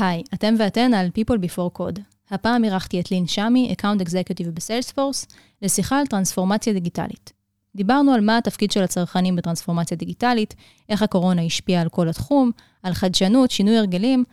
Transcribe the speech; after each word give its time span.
היי, 0.00 0.22
אתם 0.34 0.54
ואתן 0.58 0.94
על 0.94 1.08
People 1.18 1.38
Before 1.38 1.78
Code. 1.78 2.00
הפעם 2.30 2.64
אירחתי 2.64 3.00
את 3.00 3.10
לין 3.10 3.26
שמי, 3.26 3.72
account 3.72 4.00
executive 4.00 4.48
בסיילספורס, 4.48 5.26
לשיחה 5.62 5.98
על 5.98 6.06
טרנספורמציה 6.06 6.72
דיגיטלית. 6.72 7.32
דיברנו 7.76 8.12
על 8.12 8.20
מה 8.20 8.38
התפקיד 8.38 8.70
של 8.70 8.82
הצרכנים 8.82 9.36
בטרנספורמציה 9.36 9.96
דיגיטלית, 9.96 10.54
איך 10.88 11.02
הקורונה 11.02 11.42
השפיעה 11.42 11.82
על 11.82 11.88
כל 11.88 12.08
התחום, 12.08 12.50
על 12.82 12.94
חדשנות, 12.94 13.50
שינוי 13.50 13.78
הרגלים, 13.78 14.24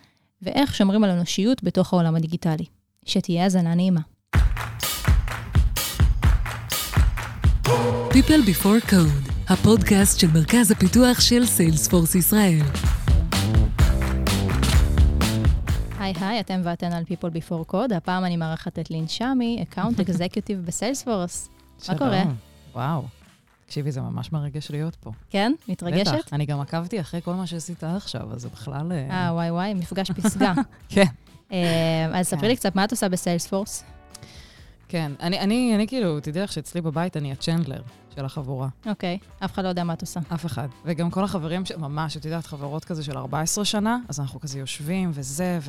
ואיך 0.41 0.75
שומרים 0.75 1.03
על 1.03 1.09
אנושיות 1.09 1.63
בתוך 1.63 1.93
העולם 1.93 2.15
הדיגיטלי. 2.15 2.65
שתהיה 3.05 3.43
האזנה 3.43 3.75
נעימה. 3.75 4.01
People 8.09 8.47
Before 8.47 8.91
Code, 8.91 9.31
הפודקאסט 9.47 10.19
של 10.19 10.27
מרכז 10.33 10.71
הפיתוח 10.71 11.19
של 11.19 11.45
סיילספורס 11.45 12.15
ישראל. 12.15 12.61
היי 16.05 16.13
היי, 16.21 16.39
אתם 16.39 16.61
ואתן 16.63 16.93
על 16.93 17.03
People 17.03 17.35
Before 17.35 17.71
Code, 17.71 17.95
הפעם 17.95 18.25
אני 18.25 18.37
מארחת 18.37 18.79
את 18.79 18.89
לין 18.89 19.07
שמי, 19.07 19.63
account 19.63 19.99
executive 19.99 20.65
בסיילספורס. 20.65 21.49
מה 21.89 21.97
קורה? 21.97 22.23
וואו. 22.73 23.03
תקשיבי, 23.65 23.91
זה 23.91 24.01
ממש 24.01 24.31
מרגש 24.31 24.71
להיות 24.71 24.95
פה. 24.95 25.11
כן? 25.29 25.53
מתרגשת? 25.67 26.13
בטח, 26.13 26.33
אני 26.33 26.45
גם 26.45 26.61
עקבתי 26.61 27.01
אחרי 27.01 27.21
כל 27.21 27.33
מה 27.33 27.47
שעשית 27.47 27.83
עד 27.83 27.95
עכשיו, 27.95 28.33
אז 28.33 28.41
זה 28.41 28.49
בכלל... 28.49 28.91
אה, 28.91 29.29
וואי 29.33 29.51
וואי, 29.51 29.73
מפגש 29.73 30.11
פסגה. 30.11 30.53
כן. 30.89 31.05
אה, 31.51 32.07
אז 32.13 32.27
ספרי 32.27 32.41
כן. 32.41 32.47
לי 32.47 32.55
קצת, 32.55 32.75
מה 32.75 32.83
את 32.83 32.91
עושה 32.91 33.09
בסיילספורס? 33.09 33.83
כן, 34.87 35.11
אני, 35.19 35.39
אני, 35.39 35.75
אני 35.75 35.87
כאילו, 35.87 36.19
תדעי 36.19 36.43
לך 36.43 36.51
שאצלי 36.51 36.81
בבית 36.81 37.17
אני 37.17 37.31
הצ'נדלר 37.31 37.81
של 38.15 38.25
החבורה. 38.25 38.67
אוקיי, 38.85 39.17
אף 39.39 39.53
אחד 39.53 39.63
לא 39.63 39.69
יודע 39.69 39.83
מה 39.83 39.93
את 39.93 40.01
עושה. 40.01 40.19
אף 40.33 40.45
אחד. 40.45 40.67
וגם 40.85 41.09
כל 41.09 41.23
החברים, 41.23 41.65
ש... 41.65 41.71
ממש, 41.71 42.17
את 42.17 42.25
יודעת, 42.25 42.45
חברות 42.45 42.85
כזה 42.85 43.03
של 43.03 43.17
14 43.17 43.65
שנה, 43.65 43.99
אז 44.09 44.19
אנחנו 44.19 44.39
כזה 44.39 44.59
יושבים 44.59 45.11
וזה, 45.13 45.59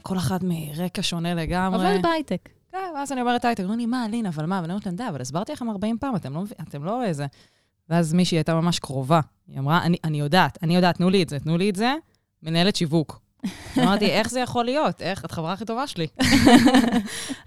וכל 0.00 0.18
אחת 0.18 0.40
מרקע 0.42 1.02
שונה 1.02 1.34
לגמרי. 1.34 1.86
עובדת 1.86 2.02
בהייטק. 2.02 2.48
כן, 2.72 2.92
ואז 2.94 3.12
אני 3.12 3.20
אומרת 3.20 3.44
הייטק, 3.44 3.62
אומרים 3.62 3.78
לי, 3.78 3.86
מה, 3.86 4.08
לין, 4.08 4.26
אבל 4.26 4.46
מה? 4.46 4.58
ואני 4.62 4.72
אומרת 4.72 4.86
להם, 4.86 4.96
די, 4.96 5.08
אבל 5.08 5.20
הסברתי 5.20 5.52
לכם 5.52 5.70
40 5.70 5.98
פעם, 5.98 6.16
אתם 6.16 6.34
לא, 6.34 6.44
אתם 6.68 6.84
לא 6.84 7.04
איזה... 7.04 7.26
ואז 7.88 8.12
מישהי 8.12 8.38
הייתה 8.38 8.54
ממש 8.54 8.78
קרובה. 8.78 9.20
היא 9.48 9.58
אמרה, 9.58 9.82
אני, 9.82 9.96
אני 10.04 10.20
יודעת, 10.20 10.58
אני 10.62 10.76
יודעת, 10.76 10.96
תנו 10.96 11.10
לי 11.10 11.22
את 11.22 11.28
זה, 11.28 11.40
תנו 11.40 11.58
לי 11.58 11.70
את 11.70 11.76
זה, 11.76 11.94
מנהלת 12.42 12.76
שיווק. 12.76 13.20
אמרתי, 13.78 14.06
איך 14.06 14.30
זה 14.30 14.40
יכול 14.40 14.64
להיות? 14.64 15.02
איך? 15.02 15.24
את 15.24 15.32
חברה 15.32 15.52
הכי 15.52 15.64
טובה 15.64 15.86
שלי. 15.86 16.06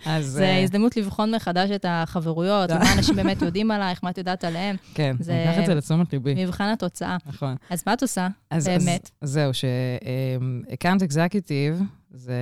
אז... 0.05 0.25
זה 0.25 0.43
אה, 0.43 0.63
הזדמנות 0.63 0.97
לבחון 0.97 1.35
מחדש 1.35 1.71
את 1.71 1.85
החברויות. 1.89 2.69
מה 2.83 2.93
אנשים 2.97 3.15
באמת 3.15 3.41
יודעים 3.41 3.71
עלייך, 3.71 4.03
מה 4.03 4.09
את 4.09 4.17
יודעת 4.17 4.43
עליהם, 4.43 4.75
כן, 4.93 5.15
אני 5.29 5.49
אקח 5.49 5.59
את 5.59 5.65
זה 5.65 5.75
לתשומת 5.75 6.13
ליבי. 6.13 6.45
מבחן 6.45 6.63
התוצאה. 6.63 7.17
נכון. 7.25 7.55
אז 7.69 7.83
מה 7.87 7.93
את 7.93 8.01
עושה? 8.01 8.27
באמת. 8.65 9.09
זהו, 9.21 9.53
ש-account 9.53 10.99
executive 10.99 11.83
זה... 12.11 12.35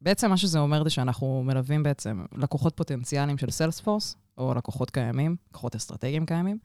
בעצם 0.00 0.30
מה 0.30 0.36
שזה 0.36 0.58
אומר 0.58 0.84
זה 0.84 0.90
שאנחנו 0.90 1.42
מלווים 1.44 1.82
בעצם 1.82 2.24
לקוחות 2.36 2.76
פוטנציאליים 2.76 3.38
של 3.38 3.50
סיילספורס, 3.50 4.16
או 4.38 4.54
לקוחות 4.54 4.90
קיימים, 4.90 5.36
לקוחות 5.50 5.74
אסטרטגיים 5.74 6.26
קיימים. 6.26 6.58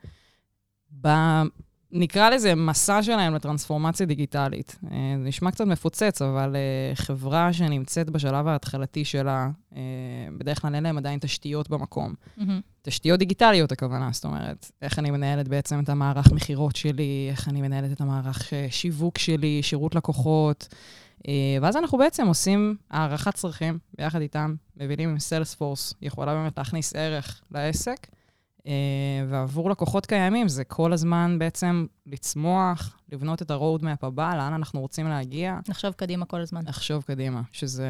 נקרא 1.95 2.29
לזה 2.29 2.55
מסע 2.55 3.03
שלהם 3.03 3.33
לטרנספורמציה 3.33 4.05
דיגיטלית. 4.05 4.75
אה, 4.91 5.15
זה 5.17 5.27
נשמע 5.27 5.51
קצת 5.51 5.65
מפוצץ, 5.65 6.21
אבל 6.21 6.55
אה, 6.55 6.95
חברה 6.95 7.53
שנמצאת 7.53 8.09
בשלב 8.09 8.47
ההתחלתי 8.47 9.05
שלה, 9.05 9.49
אה, 9.75 9.81
בדרך 10.37 10.61
כלל 10.61 10.75
אין 10.75 10.83
להם 10.83 10.97
עדיין 10.97 11.19
תשתיות 11.19 11.69
במקום. 11.69 12.13
מהמם. 12.37 12.61
תשתיות 12.81 13.19
דיגיטליות, 13.19 13.71
הכוונה, 13.71 14.09
זאת 14.13 14.25
אומרת, 14.25 14.71
איך 14.81 14.99
אני 14.99 15.11
מנהלת 15.11 15.47
בעצם 15.47 15.79
את 15.79 15.89
המערך 15.89 16.31
מכירות 16.31 16.75
שלי, 16.75 17.27
איך 17.31 17.49
אני 17.49 17.61
מנהלת 17.61 17.91
את 17.91 18.01
המערך 18.01 18.53
שיווק 18.69 19.17
שלי, 19.17 19.63
שירות 19.63 19.95
לקוחות. 19.95 20.67
ואז 21.61 21.77
אנחנו 21.77 21.97
בעצם 21.97 22.27
עושים 22.27 22.75
הערכת 22.91 23.33
צרכים 23.33 23.79
ביחד 23.97 24.21
איתם, 24.21 24.55
מבינים 24.77 25.09
אם 25.09 25.19
סיילספורס 25.19 25.93
יכולה 26.01 26.33
באמת 26.33 26.57
להכניס 26.57 26.95
ערך 26.95 27.41
לעסק, 27.51 28.07
ועבור 29.29 29.69
לקוחות 29.69 30.05
קיימים 30.05 30.47
זה 30.47 30.63
כל 30.63 30.93
הזמן 30.93 31.35
בעצם 31.39 31.85
לצמוח, 32.05 32.97
לבנות 33.11 33.41
את 33.41 33.51
ה-roadmap 33.51 34.05
הבא, 34.07 34.35
לאן 34.35 34.53
אנחנו 34.53 34.81
רוצים 34.81 35.07
להגיע, 35.07 35.59
לחשוב 35.69 35.91
קדימה 35.93 36.25
כל 36.25 36.41
הזמן. 36.41 36.61
לחשוב 36.67 37.03
קדימה, 37.03 37.41
שזה 37.51 37.87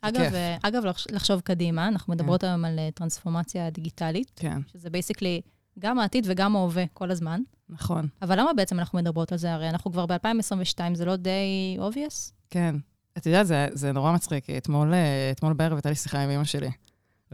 אגב, 0.00 0.20
כיף. 0.24 0.34
אה, 0.34 0.56
אגב, 0.62 0.84
לחש- 0.84 1.06
לחשוב 1.10 1.40
קדימה, 1.40 1.88
אנחנו 1.88 2.12
מדברות 2.12 2.44
היום 2.44 2.64
על 2.64 2.78
אה, 2.78 2.88
טרנספורמציה 2.94 3.70
דיגיטלית, 3.70 4.32
כן, 4.36 4.58
שזה 4.72 4.90
basically 4.90 5.40
גם 5.78 5.98
העתיד 5.98 6.26
וגם 6.28 6.56
ההווה 6.56 6.84
כל 6.92 7.10
הזמן. 7.10 7.40
נכון. 7.68 8.08
אבל 8.22 8.40
למה 8.40 8.52
בעצם 8.52 8.78
אנחנו 8.78 8.98
מדברות 8.98 9.32
על 9.32 9.38
זה? 9.38 9.52
הרי 9.54 9.68
אנחנו 9.70 9.92
כבר 9.92 10.06
ב-2022, 10.06 10.54
זה 10.94 11.04
לא 11.04 11.16
די 11.16 11.78
obvious? 11.80 12.32
כן. 12.50 12.76
את 13.18 13.26
יודעת, 13.26 13.46
זה, 13.46 13.68
זה 13.72 13.92
נורא 13.92 14.12
מצחיק. 14.12 14.44
כי 14.44 14.58
אתמול, 14.58 14.94
אה, 14.94 15.30
אתמול 15.30 15.52
בערב 15.52 15.72
הייתה 15.72 15.88
לי 15.88 15.94
שיחה 15.94 16.20
עם 16.20 16.30
אמא 16.30 16.44
שלי, 16.44 16.70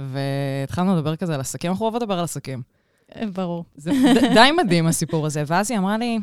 והתחלנו 0.09 0.97
לדבר 0.97 1.17
כזה 1.17 1.35
על 1.35 1.41
עסקים, 1.41 1.71
אנחנו 1.71 1.85
אוהבות 1.85 2.03
לדבר 2.03 2.19
על 2.19 2.25
עסקים. 2.25 2.63
אה, 3.17 3.27
ברור. 3.27 3.65
זה 3.75 3.91
ד- 3.91 4.35
די 4.35 4.51
מדהים 4.65 4.87
הסיפור 4.87 5.27
הזה. 5.27 5.43
ואז 5.47 5.71
היא 5.71 5.79
אמרה 5.79 5.99
לי, 5.99 6.19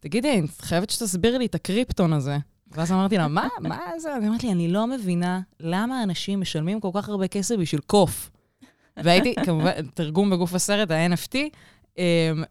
תגידי, 0.00 0.38
אני 0.38 0.46
חייבת 0.60 0.90
שתסבירי 0.90 1.38
לי 1.38 1.46
את 1.46 1.54
הקריפטון 1.54 2.12
הזה. 2.12 2.36
ואז 2.72 2.92
אמרתי 2.92 3.18
לה, 3.18 3.28
מה, 3.28 3.48
מה 3.60 3.78
זה? 3.98 4.14
אז 4.14 4.22
היא 4.22 4.28
אמרת 4.28 4.44
לי, 4.44 4.52
אני 4.52 4.68
לא 4.68 4.86
מבינה 4.86 5.40
למה 5.60 6.02
אנשים 6.02 6.40
משלמים 6.40 6.80
כל 6.80 6.88
כך 6.94 7.08
הרבה 7.08 7.28
כסף 7.28 7.54
בשביל 7.56 7.80
קוף. 7.86 8.30
והייתי, 8.96 9.34
כמובן, 9.44 9.70
תרגום 9.94 10.30
בגוף 10.30 10.54
הסרט, 10.54 10.90
ה-NFT, 10.90 11.34
אמ, 11.98 12.02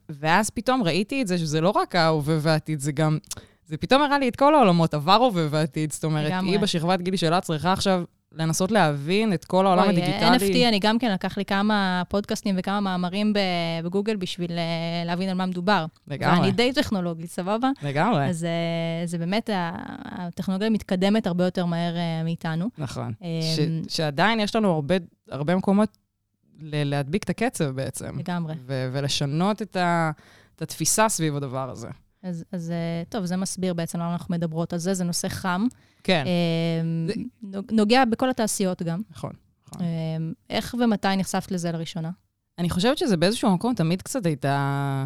ואז 0.09 0.49
פתאום 0.49 0.83
ראיתי 0.83 1.22
את 1.22 1.28
זה, 1.28 1.38
שזה 1.38 1.61
לא 1.61 1.69
רק 1.69 1.95
ההווה 1.95 2.38
והעתיד, 2.41 2.79
זה 2.79 2.91
גם... 2.91 3.17
זה 3.66 3.78
פתאום 3.78 4.01
הראה 4.01 4.19
לי 4.19 4.28
את 4.29 4.35
כל 4.35 4.55
העולמות, 4.55 4.93
עבר, 4.93 5.13
הווה 5.13 5.47
ועתיד. 5.49 5.91
זאת 5.91 6.03
אומרת. 6.03 6.31
היא 6.45 6.59
בשכבת 6.59 7.01
גיל 7.01 7.16
שלה 7.16 7.41
צריכה 7.41 7.73
עכשיו 7.73 8.03
לנסות 8.35 8.71
להבין 8.71 9.33
את 9.33 9.45
כל 9.45 9.65
העולם 9.65 9.83
וואי, 9.83 10.01
הדיגיטלי. 10.01 10.65
NFT, 10.65 10.67
אני 10.67 10.79
גם 10.79 10.99
כן, 10.99 11.11
לקח 11.11 11.37
לי 11.37 11.45
כמה 11.45 12.03
פודקאסטים 12.09 12.55
וכמה 12.57 12.79
מאמרים 12.79 13.33
בגוגל 13.83 14.15
בשביל 14.15 14.51
אה, 14.51 14.63
להבין 15.05 15.29
על 15.29 15.37
מה 15.37 15.45
מדובר. 15.45 15.85
לגמרי, 16.07 16.39
ואני 16.39 16.51
די 16.51 16.73
טכנולוגית, 16.73 17.31
סבבה? 17.31 17.69
לגמרי. 17.81 18.25
אז 18.29 18.43
אה, 18.43 18.49
זה 19.07 19.17
באמת, 19.17 19.49
הטכנולוגיה 20.05 20.69
מתקדמת 20.69 21.27
הרבה 21.27 21.43
יותר 21.45 21.65
מהר 21.65 21.95
אה, 21.97 22.23
מאיתנו. 22.23 22.69
נכון. 22.77 23.13
ש, 23.41 23.59
שעדיין 23.95 24.39
יש 24.39 24.55
לנו 24.55 24.71
הרבה, 24.73 24.95
הרבה 25.31 25.55
מקומות 25.55 25.97
ל- 26.59 26.83
להדביק 26.89 27.23
את 27.23 27.29
הקצב 27.29 27.65
בעצם. 27.69 28.19
לגמרי. 28.19 28.53
ו- 28.65 28.89
ולשנות 28.93 29.61
את, 29.61 29.75
ה- 29.75 30.11
את 30.55 30.61
התפיסה 30.61 31.09
סביב 31.09 31.35
הדבר 31.35 31.69
הזה. 31.69 31.87
אז, 32.23 32.43
אז 32.51 32.73
טוב, 33.09 33.25
זה 33.25 33.37
מסביר 33.37 33.73
בעצם 33.73 33.99
למה 33.99 34.13
אנחנו 34.13 34.35
מדברות 34.35 34.73
על 34.73 34.79
זה, 34.79 34.93
זה 34.93 35.03
נושא 35.03 35.27
חם. 35.27 35.65
כן, 36.03 36.23
אה, 36.28 36.81
זה- 37.07 37.13
נוג- 37.44 37.72
נוגע 37.72 38.06
בכל 38.06 38.29
התעשיות 38.29 38.84
גם. 38.84 39.01
נכון. 39.12 39.31
נכון. 39.67 39.81
אה, 39.81 39.88
איך 40.50 40.75
ומתי 40.79 41.07
נחשפת 41.17 41.51
לזה 41.51 41.72
לראשונה? 41.72 42.09
אני 42.59 42.69
חושבת 42.69 42.97
שזה 42.97 43.17
באיזשהו 43.17 43.51
מקום 43.51 43.73
תמיד 43.73 44.01
קצת 44.01 44.25
הייתה... 44.25 45.06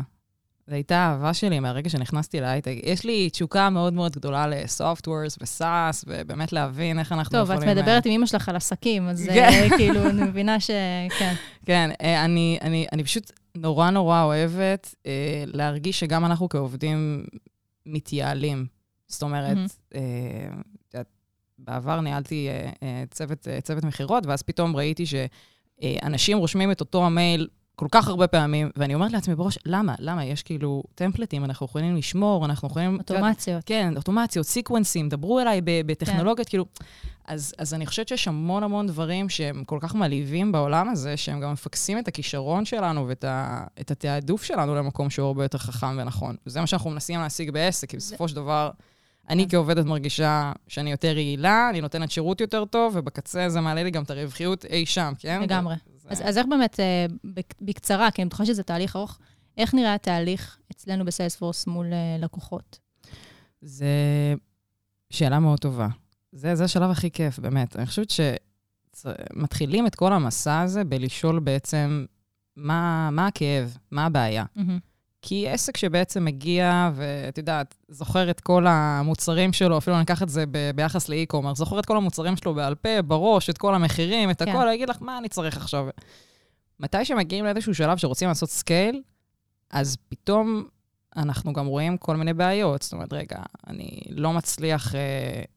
זו 0.68 0.76
הייתה 0.76 0.96
אהבה 0.96 1.34
שלי 1.34 1.60
מהרגע 1.60 1.90
שנכנסתי 1.90 2.40
להייטק. 2.42 2.76
יש 2.84 3.04
לי 3.06 3.30
תשוקה 3.30 3.70
מאוד 3.70 3.94
מאוד 3.94 4.12
גדולה 4.16 4.48
לסופטוורס 4.48 5.38
וסאס, 5.42 6.06
ובאמת 6.08 6.54
להבין 6.54 7.00
איך 7.00 7.12
אנחנו 7.12 7.32
טוב, 7.40 7.52
את 7.52 7.58
יכולים... 7.58 7.78
מדברת 7.78 8.06
עם 8.06 8.12
אמא 8.12 8.26
שלך 8.26 8.50
על 8.50 8.56
עסקים, 8.56 9.08
אז 9.10 9.26
כן. 9.34 9.50
אה, 9.50 9.78
כאילו, 9.78 10.10
אני 10.10 10.24
מבינה 10.24 10.60
ש... 10.60 10.72
כן. 11.20 11.34
כן, 11.66 11.90
אה, 12.02 12.26
אני, 12.26 12.58
אני, 12.62 12.86
אני 12.94 13.04
פשוט 13.04 13.32
נורא 13.58 13.90
נורא 13.90 14.24
אוהבת 14.24 14.96
אה, 15.06 15.44
להרגיש 15.48 16.00
שגם 16.00 16.26
אנחנו 16.26 16.50
כעובדים 16.50 17.26
מתייעלים. 17.86 18.66
זאת 19.08 19.24
אומרת. 19.24 19.58
אה, 19.96 20.02
את 20.02 20.54
יודעת, 20.56 20.85
בעבר 21.60 22.02
ניהלתי 22.02 22.48
אה, 22.50 22.70
אה, 22.84 23.04
צוות, 23.12 23.48
אה, 23.48 23.62
צוות 23.62 23.84
מכירות, 23.84 24.26
ואז 24.26 24.42
פתאום 24.42 24.76
ראיתי 24.76 25.04
שאנשים 25.06 26.38
רושמים 26.38 26.72
את 26.72 26.80
אותו 26.80 27.06
המייל 27.06 27.48
כל 27.76 27.88
כך 27.92 28.08
הרבה 28.08 28.28
פעמים, 28.28 28.70
ואני 28.76 28.96
אומרת 28.96 29.12
לעצמי 29.12 29.36
בראש, 29.36 29.58
למה? 29.66 29.96
למה? 30.00 30.26
יש 30.26 30.44
כאילו 30.44 30.84
טמפלטים, 30.96 31.46
אנחנו 31.46 31.66
יכולים 31.66 31.96
לשמור, 31.96 32.46
אנחנו 32.46 32.68
יכולים... 32.68 33.00
את 33.02 33.12
אוטומציות. 33.12 33.64
כן, 33.66 33.94
אוטומציות, 33.98 34.46
סיקוונסים, 34.46 35.10
דברו 35.10 35.40
אליי 35.40 35.62
בטכנולוגיות, 35.86 36.50
כאילו... 36.50 36.66
אז, 37.28 37.54
אז 37.58 37.74
אני 37.74 37.86
חושבת 37.86 38.08
שיש 38.08 38.28
המון 38.28 38.64
המון 38.64 38.88
דברים 38.88 39.30
שהם 39.30 39.64
כל 39.64 39.78
כך 39.82 39.96
מעליבים 39.96 40.52
בעולם 40.52 40.90
הזה, 40.90 41.18
שהם 41.18 41.40
גם 41.40 41.52
מפקסים 41.52 42.00
את 42.00 42.08
הכישרון 42.08 42.66
שלנו 42.66 43.08
ואת 43.08 43.24
ה, 43.24 43.64
את 43.82 43.92
התעדוף 43.92 44.44
שלנו 44.44 44.76
למקום 44.76 45.10
שהוא 45.10 45.28
הרבה 45.28 45.44
יותר 45.44 45.58
חכם 45.58 45.98
ונכון. 45.98 46.36
וזה 46.48 46.62
מה 46.62 46.68
שאנחנו 46.68 46.90
מנסים 46.90 47.20
להשיג 47.20 47.52
בעסק, 47.52 47.90
כי 47.90 47.98
בסופו 47.98 48.28
של 48.28 48.36
דבר, 48.36 48.70
אני. 49.30 49.48
כעובדת 49.50 49.86
מרגישה 49.86 50.52
שאני 50.68 50.92
יותר 50.92 51.18
יעילה, 51.18 51.68
אני 51.70 51.82
נותנת 51.82 52.12
שירות 52.12 52.42
יותר 52.42 52.66
טוב, 52.66 52.94
ובקצה 52.96 53.50
זה 53.50 53.62
מעלה 53.62 53.84
לי 53.84 53.92
גם 53.92 54.04
את 54.04 54.10
הרווחיות 54.12 54.66
אי 54.66 54.86
שם, 54.86 55.14
כן? 55.20 55.42
לגמרי. 55.42 55.76
זה- 55.98 56.10
אז, 56.10 56.22
אז 56.26 56.38
איך 56.38 56.46
באמת, 56.50 56.80
אה, 56.80 57.06
בק- 57.24 57.54
בקצרה, 57.62 58.12
כי 58.12 58.22
אני 58.22 58.28
בטוחה 58.30 58.46
שזה 58.46 58.64
תהליך 58.64 58.96
ארוך, 58.96 59.20
איך 59.58 59.74
נראה 59.74 59.94
התהליך 59.94 60.58
אצלנו 60.72 61.06
בסיילספורס 61.06 61.68
מול 61.68 61.86
אה, 61.94 62.18
לקוחות? 62.20 62.80
זה 63.62 63.86
שאלה 65.10 65.40
מאוד 65.40 65.60
טובה. 65.60 65.88
זה, 66.32 66.56
זה 66.56 66.64
השלב 66.64 66.90
הכי 66.92 67.12
כיף, 67.12 67.40
באמת. 67.40 67.76
אני 67.76 67.86
חושבת 67.86 68.08
שמתחילים 68.96 69.88
את 69.88 69.96
כל 69.96 70.14
המסע 70.14 70.60
הזה 70.62 70.84
בלשאול 70.84 71.40
בעצם 71.40 72.06
מה, 72.56 73.10
מה 73.12 73.28
הכאב, 73.28 73.78
מה 73.92 74.06
הבעיה. 74.06 74.46
מהמם. 74.56 74.80
כי 75.28 75.50
עסק 75.50 75.78
שבעצם 75.78 76.26
מגיע, 76.26 76.90
ואת 76.96 77.38
יודעת, 77.38 77.76
זוכר 77.88 78.30
את 78.30 78.40
כל 78.40 78.66
המוצרים 78.68 79.54
שלו, 79.54 79.78
אפילו 79.78 79.96
אני 79.96 80.04
אקח 80.04 80.24
את 80.24 80.30
זה 80.30 80.46
ב- 80.52 80.72
ביחס 80.76 81.10
ל 81.10 81.14
e-commerce, 81.14 81.58
זוכר 81.58 81.80
את 81.80 81.86
כל 81.86 81.98
המוצרים 81.98 82.38
שלו 82.38 82.54
בעל 82.54 82.76
פה, 82.76 83.02
בראש, 83.02 83.50
את 83.50 83.58
כל 83.58 83.76
המחירים, 83.76 84.30
את 84.30 84.42
כן. 84.42 84.50
הכל, 84.50 84.66
להגיד 84.66 84.90
לך, 84.90 84.98
מה 85.02 85.18
אני 85.18 85.30
צריך 85.30 85.58
עכשיו? 85.58 85.88
מתי 86.80 87.06
שמגיעים 87.06 87.46
לאיזשהו 87.46 87.76
שלב 87.76 87.98
שרוצים 87.98 88.28
לעשות 88.28 88.50
scale, 88.50 89.02
אז 89.72 89.98
פתאום 90.10 90.64
אנחנו 91.18 91.54
גם 91.54 91.66
רואים 91.66 91.98
כל 91.98 92.16
מיני 92.16 92.34
בעיות. 92.34 92.82
זאת 92.82 92.94
אומרת, 92.94 93.14
רגע, 93.14 93.38
אני 93.68 94.00
לא 94.10 94.34
מצליח 94.34 94.96
אה, 94.96 95.00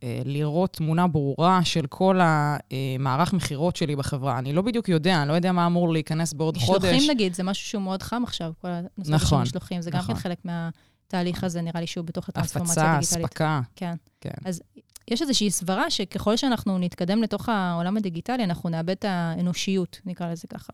אה, 0.02 0.22
לראות 0.24 0.72
תמונה 0.72 1.06
ברורה 1.06 1.64
של 1.64 1.86
כל 1.86 2.20
המערך 2.22 3.32
מכירות 3.32 3.76
שלי 3.76 3.96
בחברה. 3.96 4.38
אני 4.38 4.52
לא 4.52 4.62
בדיוק 4.62 4.88
יודע, 4.88 5.22
אני 5.22 5.28
לא 5.28 5.34
יודע 5.34 5.52
מה 5.52 5.66
אמור 5.66 5.92
להיכנס 5.92 6.32
בעוד 6.32 6.56
חודש. 6.56 6.84
משלוחים 6.84 7.10
נגיד, 7.10 7.34
זה 7.34 7.42
משהו 7.42 7.66
שהוא 7.66 7.82
מאוד 7.82 8.02
חם 8.02 8.22
עכשיו, 8.22 8.52
כל 8.60 8.68
הנושא 8.68 8.90
הזה 8.98 9.10
של 9.10 9.14
נכון, 9.14 9.42
משלוחים. 9.42 9.82
זה 9.82 9.90
גם 9.90 9.98
נכון. 9.98 10.14
כן 10.14 10.20
חלק 10.20 10.38
מהתהליך 10.44 11.44
הזה, 11.44 11.62
נראה 11.62 11.80
לי 11.80 11.86
שהוא 11.86 12.04
בתוך 12.04 12.28
הטרנספורמציה 12.28 12.82
הפצה, 12.82 12.96
הדיגיטלית. 12.96 13.24
אספקה. 13.24 13.60
כן. 13.76 13.94
כן. 14.20 14.30
אז 14.44 14.62
יש 15.10 15.22
איזושהי 15.22 15.50
סברה 15.50 15.90
שככל 15.90 16.36
שאנחנו 16.36 16.78
נתקדם 16.78 17.22
לתוך 17.22 17.48
העולם 17.48 17.96
הדיגיטלי, 17.96 18.44
אנחנו 18.44 18.68
נאבד 18.68 18.90
את 18.90 19.04
האנושיות, 19.08 20.00
נקרא 20.04 20.32
לזה 20.32 20.48
ככה. 20.48 20.72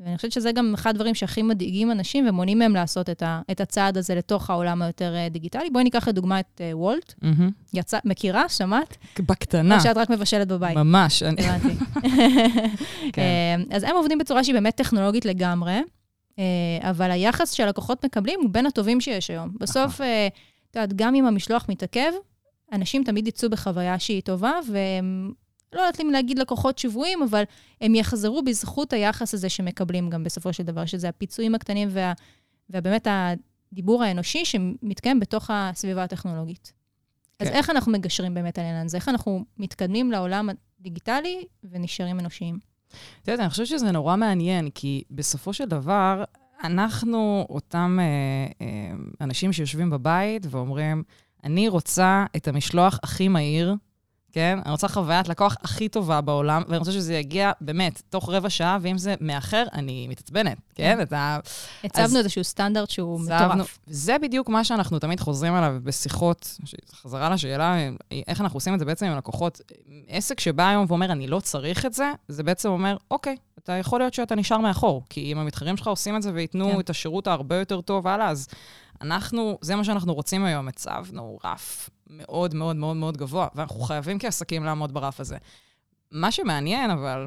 ואני 0.00 0.16
חושבת 0.16 0.32
שזה 0.32 0.52
גם 0.52 0.74
אחד 0.74 0.90
הדברים 0.90 1.14
שהכי 1.14 1.42
מדאיגים 1.42 1.90
אנשים 1.90 2.28
ומונעים 2.28 2.58
מהם 2.58 2.74
לעשות 2.74 3.10
את, 3.10 3.22
ה, 3.22 3.40
את 3.50 3.60
הצעד 3.60 3.96
הזה 3.98 4.14
לתוך 4.14 4.50
העולם 4.50 4.82
היותר 4.82 5.14
אה, 5.14 5.28
דיגיטלי. 5.28 5.70
בואי 5.70 5.84
ניקח 5.84 6.08
לדוגמה 6.08 6.40
את 6.40 6.60
אה, 6.60 6.70
וולט. 6.76 7.14
מהמם. 7.22 7.50
יצא, 7.74 7.98
מכירה? 8.04 8.48
שמעת? 8.48 8.96
בקטנה, 9.20 9.76
או 9.76 9.80
שאת 9.80 9.96
רק 9.96 10.10
מבשלת 10.10 10.48
בבית? 10.48 10.76
ממש. 10.76 11.22
אני- 11.22 11.48
הבנתי. 11.48 11.74
כן. 13.12 13.22
אה, 13.70 13.76
אז 13.76 13.82
הם 13.82 13.96
עובדים 13.96 14.18
בצורה 14.18 14.44
שהיא 14.44 14.54
באמת 14.54 14.74
טכנולוגית 14.76 15.24
לגמרי, 15.24 15.80
אה, 16.38 16.44
אבל 16.90 17.10
היחס 17.10 17.52
שהלקוחות 17.52 18.04
מקבלים 18.04 18.40
הוא 18.42 18.50
בין 18.50 18.66
הטובים 18.66 19.00
שיש 19.00 19.30
היום. 19.30 19.46
נכון. 19.46 19.58
בסוף, 19.60 20.00
את 20.70 20.76
יודעת, 20.76 20.92
גם 20.92 21.14
אם 21.14 21.26
המשלוח 21.26 21.66
מתעכב, 21.68 22.12
אנשים 22.72 23.04
תמיד 23.04 23.26
יצאו 23.28 23.50
בחוויה 23.50 23.98
שהיא 23.98 24.22
טובה, 24.22 24.52
והם, 24.70 25.32
לא 25.74 25.80
יודעת 25.80 26.00
אם 26.00 26.10
להגיד 26.10 26.38
לקוחות 26.38 26.78
שבויים, 26.78 27.22
אבל 27.22 27.42
הם 27.80 27.94
יחזרו 27.94 28.42
בזכות 28.42 28.92
היחס 28.92 29.34
הזה 29.34 29.48
שמקבלים 29.48 30.10
גם 30.10 30.24
בסופו 30.24 30.52
של 30.52 30.62
דבר, 30.62 30.86
שזה 30.86 31.08
הפיצויים 31.08 31.54
הקטנים 31.54 31.88
וה, 31.90 32.12
ובאמת 32.70 33.06
הדיבור 33.10 34.02
האנושי 34.02 34.44
שמתקיים 34.44 35.20
בתוך 35.20 35.50
הסביבה 35.52 36.04
הטכנולוגית. 36.04 36.72
אז 37.40 37.48
כן. 37.48 37.54
איך 37.54 37.70
אנחנו 37.70 37.92
מגשרים 37.92 38.34
באמת 38.34 38.58
על 38.58 38.64
העניין 38.64 38.86
הזה? 38.86 38.96
איך 38.96 39.08
אנחנו 39.08 39.44
מתקדמים 39.58 40.12
לעולם 40.12 40.50
הדיגיטלי 40.80 41.44
ונשארים 41.64 42.20
אנושיים? 42.20 42.58
את 43.22 43.28
יודעת, 43.28 43.40
אני 43.40 43.50
חושבת 43.50 43.66
שזה 43.66 43.92
נורא 43.92 44.16
מעניין, 44.16 44.70
כי 44.70 45.02
בסופו 45.10 45.52
של 45.52 45.64
דבר, 45.64 46.24
אנחנו 46.64 47.46
אותם 47.50 47.98
אה, 48.00 48.66
אה, 48.66 48.94
אנשים 49.20 49.52
שיושבים 49.52 49.90
בבית 49.90 50.46
ואומרים, 50.50 51.02
אני 51.44 51.68
רוצה 51.68 52.24
את 52.36 52.48
המשלוח 52.48 52.98
הכי 53.02 53.28
מהיר, 53.28 53.74
כן? 54.34 54.58
אני 54.64 54.70
רוצה 54.72 54.88
חוויית 54.88 55.28
לקוח 55.28 55.56
הכי 55.62 55.88
טובה 55.88 56.20
בעולם, 56.20 56.62
ואני 56.66 56.78
רוצה 56.78 56.92
שזה 56.92 57.14
יגיע 57.14 57.52
באמת 57.60 58.02
תוך 58.10 58.28
רבע 58.30 58.50
שעה, 58.50 58.78
ואם 58.80 58.98
זה 58.98 59.14
מאחר, 59.20 59.64
אני 59.72 60.08
מתעצבנת, 60.08 60.56
כן? 60.74 60.94
כן. 60.96 61.02
את 61.02 61.12
ה... 61.12 61.38
הצבנו 61.84 62.18
איזשהו 62.18 62.44
סטנדרט 62.44 62.90
שהוא 62.90 63.20
הצבנו- 63.20 63.54
מטורף. 63.54 63.78
זה 63.86 64.16
בדיוק 64.22 64.48
מה 64.48 64.64
שאנחנו 64.64 64.98
תמיד 64.98 65.20
חוזרים 65.20 65.54
עליו 65.54 65.76
בשיחות, 65.82 66.58
חזרה 67.02 67.30
לשאלה, 67.30 67.76
איך 68.28 68.40
אנחנו 68.40 68.56
עושים 68.56 68.74
את 68.74 68.78
זה 68.78 68.84
בעצם 68.84 69.06
עם 69.06 69.16
לקוחות. 69.16 69.60
עסק 70.08 70.40
שבא 70.40 70.68
היום 70.68 70.84
ואומר, 70.88 71.12
אני 71.12 71.26
לא 71.26 71.40
צריך 71.40 71.86
את 71.86 71.92
זה, 71.92 72.12
זה 72.28 72.42
בעצם 72.42 72.68
אומר, 72.68 72.96
אוקיי, 73.10 73.36
אתה 73.58 73.72
יכול 73.72 74.00
להיות 74.00 74.14
שאתה 74.14 74.34
נשאר 74.34 74.58
מאחור, 74.58 75.02
כי 75.10 75.32
אם 75.32 75.38
המתחרים 75.38 75.76
שלך 75.76 75.86
עושים 75.86 76.16
את 76.16 76.22
זה 76.22 76.30
וייתנו 76.34 76.72
כן. 76.72 76.80
את 76.80 76.90
השירות 76.90 77.26
ההרבה 77.26 77.56
יותר 77.56 77.80
טוב 77.80 78.06
הלאה, 78.06 78.28
אז 78.28 78.48
אנחנו, 79.02 79.58
זה 79.60 79.76
מה 79.76 79.84
שאנחנו 79.84 80.14
רוצים 80.14 80.44
היום, 80.44 80.68
הצבנו 80.68 81.38
רף 81.44 81.90
מאוד 82.16 82.54
מאוד 82.54 82.76
מאוד 82.76 82.96
מאוד 82.96 83.16
גבוה, 83.16 83.48
ואנחנו 83.54 83.80
חייבים 83.80 84.18
כעסקים 84.18 84.64
לעמוד 84.64 84.94
ברף 84.94 85.20
הזה. 85.20 85.36
מה 86.12 86.30
שמעניין, 86.30 86.90
אבל, 86.90 87.26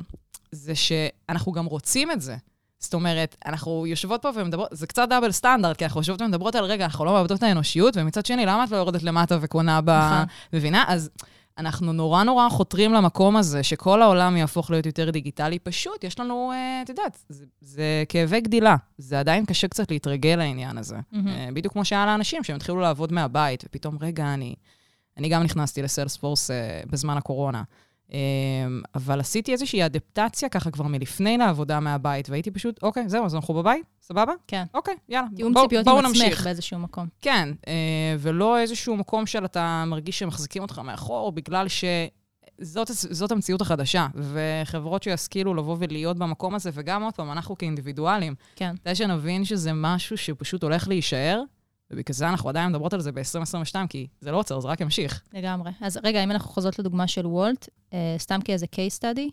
זה 0.51 0.75
שאנחנו 0.75 1.51
גם 1.51 1.66
רוצים 1.66 2.12
את 2.12 2.22
זה. 2.22 2.36
זאת 2.80 2.94
אומרת, 2.94 3.36
אנחנו 3.45 3.88
יושבות 3.88 4.22
פה 4.22 4.30
ומדברות, 4.36 4.68
זה 4.72 4.88
קצת 4.88 5.10
דאבל 5.10 5.31
סטנדרט, 5.31 5.78
כי 5.78 5.86
אנחנו 5.86 6.00
יושבות 6.00 6.22
ומדברות 6.22 6.56
על, 6.56 6.66
רגע, 6.66 6.86
אנחנו 6.86 7.06
לא 7.06 7.13
מאבדות 7.13 7.38
את 7.38 7.44
האנושיות, 7.44 7.98
ומצד 7.98 8.25
שני, 8.25 8.45
למה 8.45 8.63
את 8.63 8.72
לא 8.72 8.78
יורדת 8.78 9.04
למטה 9.04 9.38
וקונה 9.42 9.81
ב... 9.81 9.89
נכון. 9.89 10.25
מבינה? 10.54 10.84
אז 10.88 11.10
אנחנו 11.57 11.94
נורא 11.94 12.24
נורא 12.24 12.50
חותרים 12.50 12.94
למקום 12.94 13.38
הזה, 13.38 13.63
שכל 13.63 14.01
העולם 14.01 14.38
יהפוך 14.38 14.72
להיות 14.72 14.86
יותר 14.86 15.10
דיגיטלי. 15.10 15.60
פשוט, 15.60 16.04
יש 16.04 16.19
לנו, 16.19 16.51
אה, 16.51 16.81
את 16.81 16.89
יודעת, 16.89 17.18
זה, 17.30 17.45
זה 17.62 18.04
כאבי 18.10 18.42
גדילה. 18.42 18.75
זה 18.98 19.19
עדיין 19.19 19.45
קשה 19.45 19.68
קצת 19.68 19.92
להתרגל 19.92 20.36
לעניין 20.36 20.78
הזה. 20.78 20.98
אה, 21.28 21.50
בדיוק 21.54 21.74
כמו 21.74 21.86
שהיה 21.86 22.06
לאנשים, 22.06 22.44
שהם 22.44 22.56
התחילו 22.56 22.80
לעבוד 22.80 23.13
מהבית, 23.13 23.63
ופתאום, 23.66 23.98
רגע, 24.01 24.34
אני, 24.34 24.56
אני 25.17 25.29
גם 25.29 25.43
נכנסתי 25.43 25.81
לסיילספורס 25.81 26.51
אה, 26.51 26.55
בזמן 26.91 27.17
הקורונה. 27.17 27.63
אה, 28.13 28.17
אבל 28.95 29.19
עשיתי 29.19 29.51
איזושהי 29.51 29.85
אדפטציה 29.85 30.49
ככה 30.49 30.71
כבר 30.71 30.85
מלפני 30.87 31.37
לעבודה 31.37 31.79
מהבית, 31.79 32.29
והייתי 32.29 32.51
פשוט, 32.51 32.83
אוקיי, 32.83 33.09
זהו, 33.09 33.25
אז 33.25 33.35
אנחנו 33.35 33.53
בבית? 33.53 33.85
סבבה? 34.01 34.33
כן. 34.47 34.63
אוקיי, 34.73 34.93
יאללה. 35.09 35.27
תיאום 35.35 35.53
בואו- 35.53 35.65
ציפיות 35.65 35.85
בואו 35.85 35.99
עם 35.99 36.05
עצמך 36.05 36.17
נמשיך. 36.21 36.43
באיזשהו 36.43 36.79
מקום. 36.79 37.07
כן, 37.21 37.49
אה, 37.67 37.73
ולא 38.19 38.59
איזשהו 38.59 38.95
מקום 38.97 39.25
של 39.25 39.45
אתה 39.45 39.83
מרגיש 39.87 40.19
שמחזיקים 40.19 40.61
אותך 40.61 40.79
מאחור, 40.79 41.31
בגלל 41.31 41.67
שזאת 41.67 42.87
זאת 42.93 43.31
המציאות 43.31 43.61
החדשה. 43.61 44.07
וחברות 44.15 45.03
שישכילו 45.03 45.53
לבוא 45.53 45.75
ולהיות 45.79 46.17
במקום 46.17 46.55
הזה, 46.55 46.69
וגם 46.73 47.03
עוד 47.03 47.13
פעם, 47.13 47.31
אנחנו 47.31 47.57
כאינדיבידואלים, 47.57 48.35
כן. 48.55 48.75
כדי 48.83 48.95
שנבין 48.95 49.45
שזה 49.45 49.71
משהו 49.73 50.17
שפשוט 50.17 50.63
הולך 50.63 50.87
להישאר, 50.87 51.41
ובגלל 51.92 52.13
זה 52.13 52.30
אנחנו 52.30 52.50
עדיין 52.50 52.69
מדברות 52.69 52.94
על 52.94 53.01
זה 53.01 53.12
ב-2022, 53.12 53.88
כי 53.89 54.07
זה 54.22 54.31
לא 54.31 54.38
עוצר, 54.38 54.60
זה 54.60 54.68
רק 54.68 54.81
ימשיך. 54.81 55.22
לגמרי. 55.34 55.72
אז 55.81 56.00
רגע, 56.04 56.24
אם 56.24 56.31
אנחנו 56.31 56.50
חוזרות 56.50 56.80
לדוגמה 56.80 57.07
של 57.07 57.28
וולט, 57.28 57.69
אה, 57.94 58.16
סתם 58.18 58.39
כאיזה 58.45 58.66
case 58.75 59.00
study, 59.00 59.31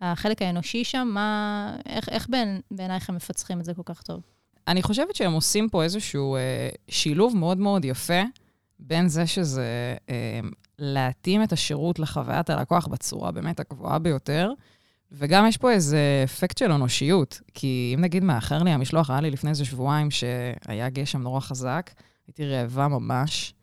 החלק 0.00 0.42
האנושי 0.42 0.84
שם, 0.84 1.08
מה, 1.10 1.76
איך, 1.86 2.08
איך 2.08 2.28
בעינייך 2.70 3.08
הם 3.08 3.16
מפצחים 3.16 3.60
את 3.60 3.64
זה 3.64 3.74
כל 3.74 3.82
כך 3.84 4.02
טוב? 4.02 4.20
אני 4.68 4.82
חושבת 4.82 5.14
שהם 5.14 5.32
עושים 5.32 5.68
פה 5.68 5.82
איזשהו 5.82 6.36
אה, 6.36 6.68
שילוב 6.88 7.36
מאוד 7.36 7.58
מאוד 7.58 7.84
יפה 7.84 8.22
בין 8.78 9.08
זה 9.08 9.26
שזה 9.26 9.96
אה, 10.10 10.40
להתאים 10.78 11.42
את 11.42 11.52
השירות 11.52 11.98
לחוויית 11.98 12.50
הלקוח 12.50 12.86
בצורה 12.86 13.30
באמת 13.30 13.60
הגבוהה 13.60 13.98
ביותר, 13.98 14.52
וגם 15.12 15.46
יש 15.46 15.56
פה 15.56 15.70
איזה 15.70 16.20
אפקט 16.24 16.58
של 16.58 16.72
אנושיות, 16.72 17.40
כי 17.54 17.92
אם 17.94 18.00
נגיד 18.00 18.24
מאחר 18.24 18.62
לי 18.62 18.70
המשלוח, 18.70 19.10
היה 19.10 19.20
לי 19.20 19.30
לפני 19.30 19.50
איזה 19.50 19.64
שבועיים 19.64 20.10
שהיה 20.10 20.88
גשם 20.88 21.22
נורא 21.22 21.40
חזק, 21.40 21.90
הייתי 22.26 22.46
רעבה 22.46 22.88
ממש, 22.88 23.54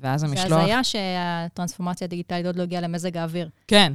ואז 0.00 0.20
זה 0.20 0.26
המשלוח... 0.26 0.60
הזיה 0.60 0.84
שהטרנספורמציה 0.84 2.04
הדיגיטלית 2.04 2.46
עוד 2.46 2.56
לא 2.56 2.62
הגיעה 2.62 2.82
למזג 2.82 3.16
האוויר. 3.16 3.48
כן. 3.68 3.92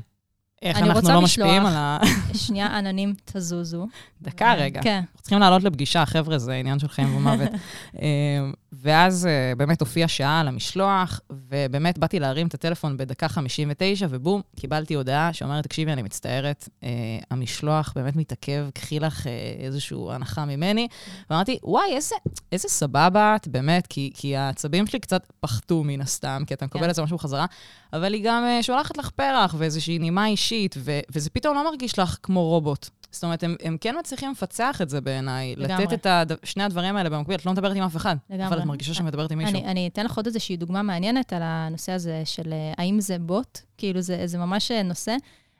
איך 0.61 0.77
אנחנו 0.77 1.09
לא. 1.09 1.21
משפיעים 1.21 1.65
על 1.65 1.73
ה... 1.75 1.99
שנייה, 2.45 2.77
עננים, 2.77 3.13
תזוזו. 3.25 3.87
דקה 4.21 4.53
רגע. 4.53 4.81
כן. 4.81 5.03
צריכים 5.21 5.39
לעלות 5.39 5.63
לפגישה, 5.63 6.05
חבר'ה, 6.05 6.37
זה 6.37 6.53
עניין 6.53 6.79
של 6.79 6.87
חיים 6.87 7.15
ומוות. 7.15 7.49
ואז 8.81 9.25
אה, 9.25 9.53
באמת 9.57 9.81
הופיעה 9.81 10.07
שעה 10.07 10.39
על 10.39 10.47
המשלוח, 10.47 11.19
ובאמת 11.49 11.97
באתי 11.97 12.19
להרים 12.19 12.47
את 12.47 12.53
הטלפון 12.53 12.97
בדקה 12.97 13.27
59, 13.27 14.07
ובום, 14.09 14.41
קיבלתי 14.55 14.93
הודעה 14.93 15.33
שאומרת, 15.33 15.63
תקשיבי, 15.63 15.93
אני 15.93 16.01
מצטערת, 16.01 16.69
אה, 16.83 16.89
המשלוח 17.31 17.93
באמת 17.95 18.15
מתעכב, 18.15 18.65
קחי 18.73 18.99
לך 18.99 19.27
אה, 19.27 19.31
איזושהי 19.59 19.97
הנחה 20.09 20.45
ממני. 20.45 20.87
ואמרתי, 21.29 21.57
וואי, 21.63 21.95
איזה, 21.95 22.15
איזה 22.51 22.67
סבבה 22.69 23.35
את, 23.35 23.47
באמת, 23.47 23.87
כי, 23.87 24.11
כי 24.13 24.35
העצבים 24.35 24.87
שלי 24.87 24.99
קצת 24.99 25.31
פחתו 25.39 25.83
מן 25.83 26.01
הסתם, 26.01 26.43
כי 26.47 26.53
אתה 26.53 26.65
מקבל 26.65 26.83
כן. 26.83 26.89
את 26.89 26.95
זה 26.95 27.03
משהו 27.03 27.17
בחזרה, 27.17 27.45
אבל 27.93 28.13
היא 28.13 28.23
גם 28.25 28.43
אה, 28.43 28.63
שולחת 28.63 28.97
לך 28.97 29.09
פרח 29.09 29.55
ואיזושהי 29.57 29.99
נימה 29.99 30.27
אישית, 30.27 30.75
ו- 30.77 30.99
וזה 31.09 31.29
פתאום 31.29 31.55
לא 31.55 31.63
מרגיש 31.71 31.99
לך 31.99 32.17
כמו 32.23 32.43
רובוט. 32.47 32.89
זאת 33.13 33.23
אומרת, 33.23 33.43
הם, 33.43 33.55
הם 33.63 33.77
כן 33.81 33.95
מצליחים 33.99 34.31
לפצח 34.31 34.81
את 34.81 34.89
זה 34.89 35.01
בעיניי, 35.01 35.55
לגמרי. 35.57 35.83
לתת 35.83 35.93
את 35.93 36.05
הד... 36.05 36.31
שני 36.43 36.63
הדברים 36.63 36.95
האלה 36.95 37.09
במקביל. 37.09 37.35
את 37.35 37.45
לא 37.45 37.51
מדברת 37.51 37.75
עם 37.75 37.83
אף 37.83 37.95
אחד, 37.95 38.15
לגמרי. 38.29 38.47
אבל 38.47 38.59
את 38.63 38.67
מרגישה 38.67 38.93
שאת 38.93 39.05
מדברת 39.05 39.31
עם 39.31 39.37
מישהו. 39.37 39.59
אני, 39.59 39.65
אני 39.65 39.87
אתן 39.87 40.05
לך 40.05 40.17
עוד 40.17 40.25
איזושהי 40.25 40.57
דוגמה 40.57 40.81
מעניינת 40.81 41.33
על 41.33 41.41
הנושא 41.43 41.91
הזה 41.91 42.21
של 42.25 42.53
אה, 42.53 42.73
האם 42.77 43.01
זה 43.01 43.19
בוט, 43.19 43.59
כאילו 43.77 44.01
זה, 44.01 44.27
זה 44.27 44.37
ממש 44.37 44.71
אה, 44.71 44.83
נושא. 44.83 45.15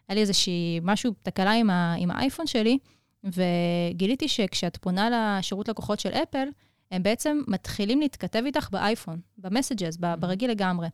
היה 0.08 0.16
לי 0.16 0.22
איזושהי 0.22 0.80
משהו, 0.84 1.14
תקלה 1.24 1.52
עם, 1.52 1.70
ה, 1.70 1.96
עם 1.98 2.12
האייפון 2.12 2.48
שלי, 2.48 2.78
וגיליתי 3.24 4.28
שכשאת 4.28 4.78
פונה 4.78 5.10
לשירות 5.40 5.68
לקוחות 5.68 6.00
של 6.00 6.10
אפל, 6.10 6.48
הם 6.92 7.04
בעצם 7.04 7.42
מתחילים 7.48 8.00
להתכתב 8.00 8.42
איתך 8.46 8.70
באייפון, 8.72 9.20
ב 9.38 9.44
Messages, 9.44 9.98
ב- 10.00 10.16
ברגיל 10.20 10.52
לגמרי. 10.52 10.88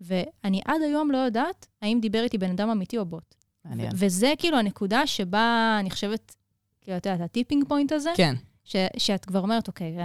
ואני 0.00 0.60
עד 0.64 0.82
היום 0.82 1.10
לא 1.10 1.18
יודעת 1.18 1.66
האם 1.82 1.98
דיבר 2.00 2.22
איתי 2.22 2.38
בן 2.38 2.50
אדם 2.50 2.70
אמיתי 2.70 2.98
או 2.98 3.04
בוט. 3.04 3.34
מעניין. 3.64 3.90
וזה 3.94 4.32
כאילו 4.38 4.58
הנקודה 4.58 5.06
שבה 5.06 5.76
אני 5.80 5.90
חושבת, 5.90 6.34
כאילו, 6.80 6.96
את 6.96 7.06
יודעת, 7.06 7.20
ה 7.20 7.25
tipping 7.25 7.64
point 7.68 7.92
הזה, 7.92 8.10
כן, 8.16 8.34
ש, 8.64 8.76
שאת 8.96 9.24
כבר 9.24 9.40
אומרת, 9.40 9.68
אוקיי, 9.68 9.96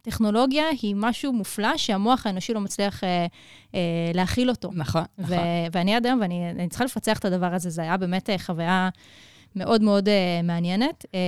הטכנולוגיה 0.00 0.64
היא 0.82 0.94
משהו 0.98 1.32
מופלא 1.32 1.76
שהמוח 1.76 2.26
האנושי 2.26 2.54
לא 2.54 2.60
מצליח 2.60 3.04
אה, 3.04 3.26
אה, 3.74 3.80
להכיל 4.14 4.50
אותו. 4.50 4.70
נכון, 4.72 5.02
נכון. 5.18 5.36
ו- 5.38 5.66
ואני 5.72 5.94
עד 5.94 6.06
היום, 6.06 6.20
ואני 6.20 6.50
אני 6.50 6.68
צריכה 6.68 6.84
לפצח 6.84 7.18
את 7.18 7.24
הדבר 7.24 7.54
הזה, 7.54 7.70
זה 7.70 7.82
היה 7.82 7.96
באמת 7.96 8.30
אה, 8.30 8.38
חוויה 8.38 8.88
מאוד 9.56 9.82
מאוד 9.82 10.08
אה, 10.08 10.40
מעניינת. 10.44 11.04
אה, 11.14 11.20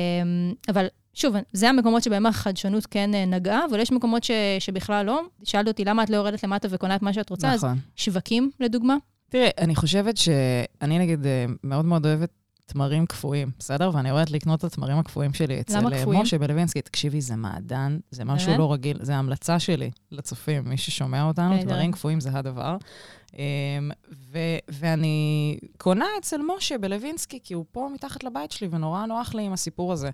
אבל 0.69 0.87
שוב, 1.15 1.35
זה 1.53 1.69
המקומות 1.69 2.03
שבהם 2.03 2.27
החדשנות 2.27 2.87
כן 2.87 3.15
אה, 3.15 3.25
נגעה, 3.25 3.61
אבל 3.71 3.81
יש 3.81 3.93
מקומות 3.93 4.25
ש, 4.25 4.31
שבכלל 4.59 5.07
לא. 5.07 5.21
שאלת 5.45 5.69
אותי 5.69 5.85
למה 5.85 6.03
את 6.03 6.11
לא 6.11 6.17
יורדת 6.17 6.45
למטה 6.45 6.69
וקונה 6.71 6.97
את 6.97 7.03
מה 7.03 7.13
שאת 7.13 7.31
רוצה, 7.31 7.55
נכון. 7.55 7.71
אז 7.71 7.77
שווקים, 7.97 8.51
לדוגמה. 8.61 8.97
תראי, 9.29 9.49
אני 9.59 9.75
חושבת 9.75 10.17
שאני 10.17 10.99
נגיד 10.99 11.27
אה, 11.27 11.45
מאוד 11.65 11.85
מאוד 11.85 12.07
אוהבת 12.07 12.31
תמרים 12.73 13.07
קפואים, 13.07 13.51
בסדר? 13.59 13.91
ואני 13.95 14.11
אוהבת 14.11 14.31
לקנות 14.31 14.61
את 14.61 14.65
התמרים 14.65 14.99
הקפואים 14.99 15.35
שלי 15.35 15.61
אצל 15.61 15.79
אה? 15.95 16.07
משה 16.07 16.39
בלווינסקי. 16.39 16.83
תקשיבי, 16.83 17.21
זה 17.21 17.37
מעדן, 17.37 17.99
זה 18.11 18.25
משהו 18.25 18.47
באמת? 18.47 18.59
לא 18.59 18.73
רגיל, 18.73 18.99
זה 19.01 19.15
ההמלצה 19.15 19.59
שלי 19.59 19.91
לצופים, 20.11 20.63
מי 20.67 20.77
ששומע 20.77 21.25
אותנו, 21.25 21.49
נהדר. 21.49 21.71
תמרים 21.71 21.93
קפואים 21.93 22.21
זה 22.21 22.31
הדבר. 22.33 22.77
אמ, 23.35 23.91
ו- 24.33 24.59
ואני 24.69 25.59
קונה 25.79 26.07
אצל 26.21 26.41
משה 26.57 26.79
בלווינסקי, 26.79 27.39
כי 27.43 27.55
הוא 27.55 27.65
פה 27.73 27.89
מתחת 27.95 28.25
לבית 28.25 28.53
שלי, 28.53 28.69
ונורא 28.71 29.07
נוח 29.07 29.35
לי 29.35 29.43
עם 29.43 29.53
הסיפור 29.53 29.93
הזה. 29.93 30.11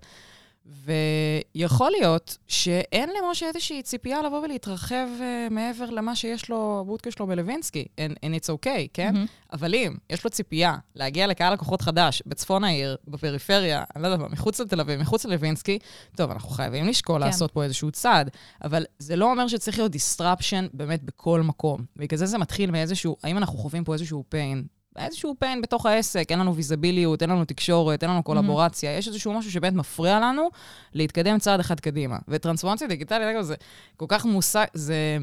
ויכול 0.68 1.90
להיות 1.90 2.38
שאין 2.48 3.10
למשה 3.18 3.46
איזושהי 3.46 3.82
ציפייה 3.82 4.22
לבוא 4.22 4.38
ולהתרחב 4.42 5.06
uh, 5.18 5.52
מעבר 5.52 5.90
למה 5.90 6.16
שיש 6.16 6.50
לו, 6.50 6.84
בודקה 6.86 7.10
שלו 7.10 7.26
בלווינסקי, 7.26 7.84
and, 7.96 8.12
and 8.12 8.42
it's 8.42 8.48
okay, 8.48 8.88
כן? 8.92 9.14
מהמם. 9.14 9.26
אבל 9.52 9.74
אם 9.74 9.94
יש 10.10 10.24
לו 10.24 10.30
ציפייה 10.30 10.76
להגיע 10.94 11.26
לקהל 11.26 11.52
לקוחות 11.52 11.82
חדש 11.82 12.22
בצפון 12.26 12.64
העיר, 12.64 12.96
בפריפריה, 13.08 13.84
אני 13.96 14.02
לא 14.02 14.08
יודעת 14.08 14.20
מה, 14.20 14.28
מחוץ 14.28 14.60
לתל 14.60 14.80
אביב, 14.80 15.00
מחוץ 15.00 15.24
ללווינסקי, 15.24 15.78
טוב, 16.16 16.30
אנחנו 16.30 16.50
חייבים 16.50 16.86
לשקול 16.86 17.20
כן. 17.20 17.26
לעשות 17.26 17.50
פה 17.50 17.64
איזשהו 17.64 17.90
צעד, 17.90 18.30
אבל 18.64 18.84
זה 18.98 19.16
לא 19.16 19.30
אומר 19.30 19.48
שצריך 19.48 19.78
להיות 19.78 19.92
disruption 19.94 20.68
באמת 20.72 21.02
בכל 21.02 21.42
מקום. 21.42 21.84
בגלל 21.96 22.18
זה 22.18 22.26
זה 22.26 22.38
מתחיל 22.38 22.70
מאיזשהו, 22.70 23.16
האם 23.22 23.38
אנחנו 23.38 23.58
חווים 23.58 23.84
פה 23.84 23.92
איזשהו 23.92 24.24
pain? 24.34 24.77
איזשהו 24.96 25.34
pain 25.44 25.62
בתוך 25.62 25.86
העסק, 25.86 26.26
אין 26.30 26.38
לנו 26.38 26.54
ויזביליות, 26.54 27.22
אין 27.22 27.30
לנו 27.30 27.44
תקשורת, 27.44 28.02
אין 28.02 28.10
לנו 28.10 28.22
קולבורציה, 28.22 28.96
יש 28.96 29.08
איזשהו 29.08 29.32
משהו 29.32 29.52
שבאמת 29.52 29.74
מפריע 29.74 30.20
לנו 30.20 30.50
להתקדם 30.94 31.38
צעד 31.38 31.60
אחד 31.60 31.80
קדימה. 31.80 32.16
וטרנספורמציה 32.28 32.88
דיגיטלית, 32.88 33.28
אגב, 33.28 33.42
זה 33.42 33.54
כל 33.96 34.06
כך 34.08 34.24
מושג, 34.24 34.66
זה, 34.74 35.18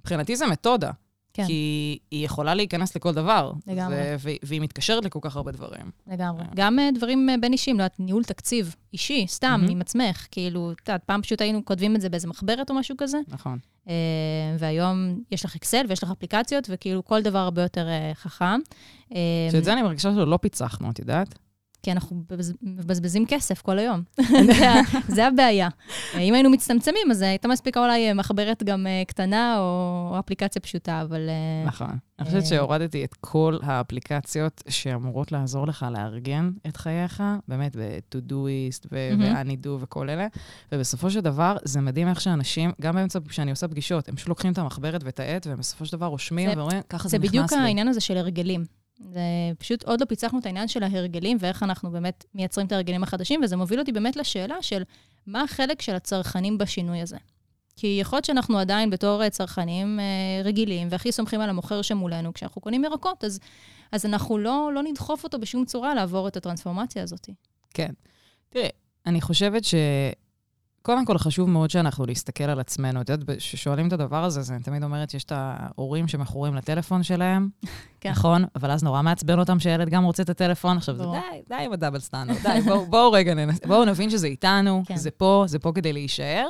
מבחינתי 0.00 0.36
זה 0.36 0.46
מתודה. 0.46 0.90
כן. 1.38 1.46
כי 1.46 1.98
היא 2.10 2.24
יכולה 2.24 2.54
להיכנס 2.54 2.96
לכל 2.96 3.12
דבר. 3.14 3.52
לגמרי. 3.66 3.96
זה- 3.96 4.16
והיא 4.42 4.60
מתקשרת 4.60 5.04
לכל 5.04 5.18
כך 5.22 5.36
הרבה 5.36 5.52
דברים. 5.52 5.90
לגמרי. 6.06 6.44
גם 6.56 6.78
אה, 6.78 6.88
דברים 6.94 7.30
אה, 7.30 7.34
בין 7.40 7.52
אישיים, 7.52 7.78
לא 7.78 7.82
יודעת, 7.82 8.00
ניהול 8.00 8.24
תקציב 8.24 8.74
אישי, 8.92 9.26
סתם, 9.28 9.48
מהמם. 9.60 9.70
עם 9.70 9.80
עצמך. 9.80 10.26
כאילו, 10.30 10.72
את 10.72 10.88
יודעת, 10.88 11.04
פעם 11.04 11.22
פשוט 11.22 11.40
היינו 11.40 11.64
כותבים 11.64 11.96
את 11.96 12.00
זה 12.00 12.08
באיזה 12.08 12.28
מחברת 12.28 12.70
או 12.70 12.74
משהו 12.74 12.96
כזה, 12.98 13.18
נכון. 13.28 13.58
אה, 13.88 13.94
והיום 14.58 14.96
יש 15.30 15.44
לך 15.44 15.56
אקסל 15.56 15.84
ויש 15.88 16.02
לך 16.04 16.10
אפליקציות, 16.10 16.66
וכאילו 16.70 17.04
כל 17.04 17.22
דבר 17.22 17.38
הרבה 17.38 17.62
יותר 17.62 17.88
אה, 17.88 18.12
חכם. 18.14 18.60
אה, 19.14 19.18
שאת 19.52 19.64
זה 19.64 19.72
אני 19.72 19.82
מרגישה 19.82 20.12
שלא 20.14 20.36
פיצחנו, 20.42 20.90
את 20.90 20.98
יודעת? 20.98 21.38
כי 21.82 21.92
אנחנו 21.92 22.16
מבז- 22.16 22.54
מבזבזים 22.62 23.24
כסף 23.28 23.62
כל 23.62 23.78
היום. 23.78 24.02
זה 24.46 24.70
זה 25.08 25.26
הבעיה. 25.26 25.68
אם 26.18 26.34
היינו 26.34 26.50
מצטמצמים, 26.50 27.10
אז 27.10 27.22
הייתה 27.22 27.48
מספיקה 27.48 27.80
אולי 27.80 28.08
אה, 28.08 28.14
מחברת 28.14 28.62
גם 28.62 28.86
אה, 28.86 29.02
קטנה 29.06 29.56
או 29.58 30.16
אפליקציה 30.18 30.62
פשוטה, 30.62 31.02
אבל... 31.02 31.28
אה, 31.28 31.66
נכון. 31.66 31.90
אני 32.18 32.26
חושבת. 32.26 32.46
שהורדתי 32.46 33.04
את 33.04 33.14
כל 33.20 33.58
האפליקציות 33.62 34.62
שאמורות 34.68 35.32
לעזור 35.32 35.66
לך 35.66 35.86
לארגן 35.90 36.50
את 36.66 36.76
חייך, 36.76 37.22
באמת 37.48 37.76
ב-to-doist 37.76 38.86
ו- 38.92 39.16
מהמם. 39.16 39.34
ו-any-do 39.36 39.68
וכל 39.80 40.10
אלה, 40.10 40.26
ובסופו 40.72 41.10
של 41.10 41.20
דבר, 41.20 41.56
זה 41.64 41.80
מדהים 41.80 42.08
איך 42.08 42.20
שאנשים, 42.20 42.70
גם 42.80 42.94
באמצע, 42.94 43.18
כשאני 43.28 43.50
עושה 43.50 43.68
פגישות, 43.68 44.08
הם 44.08 44.16
פשוט 44.16 44.28
לוקחים 44.28 44.52
את 44.52 44.58
המחברת 44.58 45.04
ואת 45.04 45.20
העט, 45.20 45.46
והם 45.46 45.58
בסופו 45.58 45.86
של 45.86 45.96
דבר 45.96 46.06
רושמים 46.06 46.50
זה- 46.50 46.56
ואומרים, 46.58 46.80
ככה 46.88 47.02
זה 47.04 47.08
זה 47.08 47.18
נכנס 47.18 47.32
לי. 47.32 47.38
בדיוק 47.42 47.52
העניין 47.52 47.88
הזה 47.88 48.00
של 48.00 48.16
הרגלים. 48.16 48.64
זה 48.98 49.20
פשוט 49.58 49.84
עוד 49.84 50.00
לא 50.00 50.06
פיצחנו 50.06 50.38
את 50.38 50.46
העניין 50.46 50.68
של 50.68 50.82
ההרגלים 50.82 51.36
ואיך 51.40 51.62
אנחנו 51.62 51.90
באמת 51.90 52.24
מייצרים 52.34 52.66
את 52.66 52.72
ההרגלים 52.72 53.02
החדשים, 53.02 53.40
וזה 53.44 53.56
מוביל 53.56 53.80
אותי 53.80 53.92
באמת 53.92 54.16
לשאלה 54.16 54.62
של 54.62 54.82
מה 55.26 55.42
החלק 55.42 55.82
של 55.82 55.94
הצרכנים 55.94 56.58
בשינוי 56.58 57.00
הזה. 57.00 57.16
כי 57.76 57.98
יכול 58.00 58.16
להיות 58.16 58.24
שאנחנו 58.24 58.58
עדיין 58.58 58.90
בתור 58.90 59.22
אה, 59.22 59.30
צרכנים 59.30 60.00
אה, 60.00 60.04
רגילים, 60.44 60.88
והכי 60.90 61.12
סומכים 61.12 61.40
על 61.40 61.50
המוכר 61.50 61.82
שמולנו, 61.82 62.32
כשאנחנו 62.32 62.60
קונים 62.60 62.84
ירקות, 62.84 63.24
אז, 63.24 63.40
אז 63.92 64.06
אנחנו 64.06 64.38
לא, 64.38 64.70
לא 64.74 64.82
נדחוף 64.82 65.24
אותו 65.24 65.38
בשום 65.38 65.64
צורה 65.64 65.94
לעבור 65.94 66.28
את 66.28 66.36
הטרנספורמציה 66.36 67.02
הזאת. 67.02 67.28
כן. 67.74 67.92
תראי, 68.48 68.68
אני 69.06 69.20
חושבת 69.20 69.64
ש... 69.64 69.74
קודם 70.88 71.04
כל, 71.04 71.18
חשוב 71.18 71.50
מאוד 71.50 71.70
שאנחנו 71.70 72.06
נסתכל 72.06 72.44
על 72.44 72.60
עצמנו. 72.60 73.00
את 73.00 73.08
יודעת, 73.08 73.38
כששואלים 73.38 73.88
את 73.88 73.92
הדבר 73.92 74.24
הזה, 74.24 74.40
אז 74.40 74.50
אני 74.50 74.60
תמיד 74.60 74.82
אומרת 74.82 75.10
שיש 75.10 75.24
את 75.24 75.32
ההורים 75.34 76.08
שמכורים 76.08 76.54
לטלפון 76.54 77.02
שלהם, 77.02 77.48
כן. 78.00 78.10
נכון? 78.10 78.44
אבל 78.56 78.70
אז 78.70 78.82
נורא 78.82 79.02
מעצבן 79.02 79.38
אותם 79.38 79.60
שהילד 79.60 79.88
גם 79.88 80.04
רוצה 80.04 80.22
את 80.22 80.28
הטלפון. 80.28 80.76
עכשיו, 80.76 80.96
זה. 80.96 81.04
די, 81.04 81.42
די 81.48 81.54
עם 81.54 81.72
הדאבל 81.72 81.98
סטנדרט, 81.98 82.36
די, 82.42 82.60
בואו 82.60 82.86
בוא 82.92 83.16
רגע 83.16 83.34
ננס... 83.34 83.60
בואו 83.66 83.84
נבין 83.84 84.10
שזה 84.10 84.26
איתנו, 84.26 84.82
כן. 84.86 84.96
זה 84.96 85.10
פה, 85.10 85.44
זה 85.46 85.58
פה 85.58 85.72
כדי 85.74 85.92
להישאר, 85.92 86.46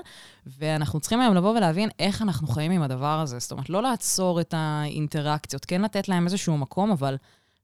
ואנחנו 0.59 1.01
צריכים 1.01 1.21
היום 1.21 1.35
לבוא 1.35 1.57
ולהבין 1.57 1.89
איך 1.99 2.23
אנחנו 2.23 2.49
חיים 2.49 2.73
עם 2.73 2.83
הדבר 2.83 3.21
הזה. 3.21 3.39
זאת 3.39 3.53
אומרת, 3.53 3.71
לא 3.71 3.83
לעצור 3.83 4.41
את 4.41 4.55
האינטראקציות, 4.57 5.65
כן 5.65 5.83
לתת 5.83 6.09
להם 6.09 6.25
איזשהו 6.25 6.59
מקום, 6.59 6.91
אבל 6.91 7.17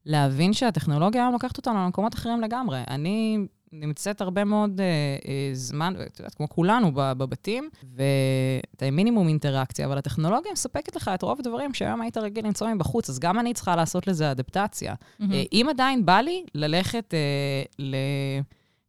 להבין 0.07 0.53
שהטכנולוגיה 0.53 1.23
היום 1.23 1.33
לוקחת 1.33 1.57
אותנו 1.57 1.75
למקומות 1.75 2.15
אחרים 2.15 2.41
לגמרי. 2.41 2.83
אני 2.89 3.39
נמצאת 3.81 4.21
הרבה 4.21 4.45
מאוד 4.45 4.81
אה, 4.81 4.87
אה, 5.29 5.51
זמן, 5.53 5.95
ואת 5.99 6.19
יודעת, 6.19 6.35
כמו 6.35 6.49
כולנו 6.49 6.93
ב- 6.95 7.13
בבתים, 7.13 7.69
ואת 7.97 8.83
מינימום 8.83 9.29
אינטראקציה, 9.29 9.87
אבל 9.87 9.99
הטכנולוגיה 9.99 10.53
מספקת 10.53 10.97
לך 10.97 11.11
את 11.15 11.23
רוב 11.23 11.41
הדברים 11.41 11.75
שהיום 11.75 12.01
היית 12.01 12.17
רגיל 12.17 12.47
למצוא 12.47 12.69
מבחוץ, 12.69 13.11
אז 13.11 13.19
גם 13.19 13.39
אני 13.39 13.55
צריכה 13.55 13.77
לעשות 13.77 14.07
לזה 14.07 14.31
אדפטציה. 14.31 14.95
אה, 15.21 15.43
אם 15.53 15.67
עדיין 15.71 16.07
בא 16.07 16.21
לי 16.21 16.45
ללכת 16.55 17.15
אה, 17.15 17.63
ל... 17.79 17.97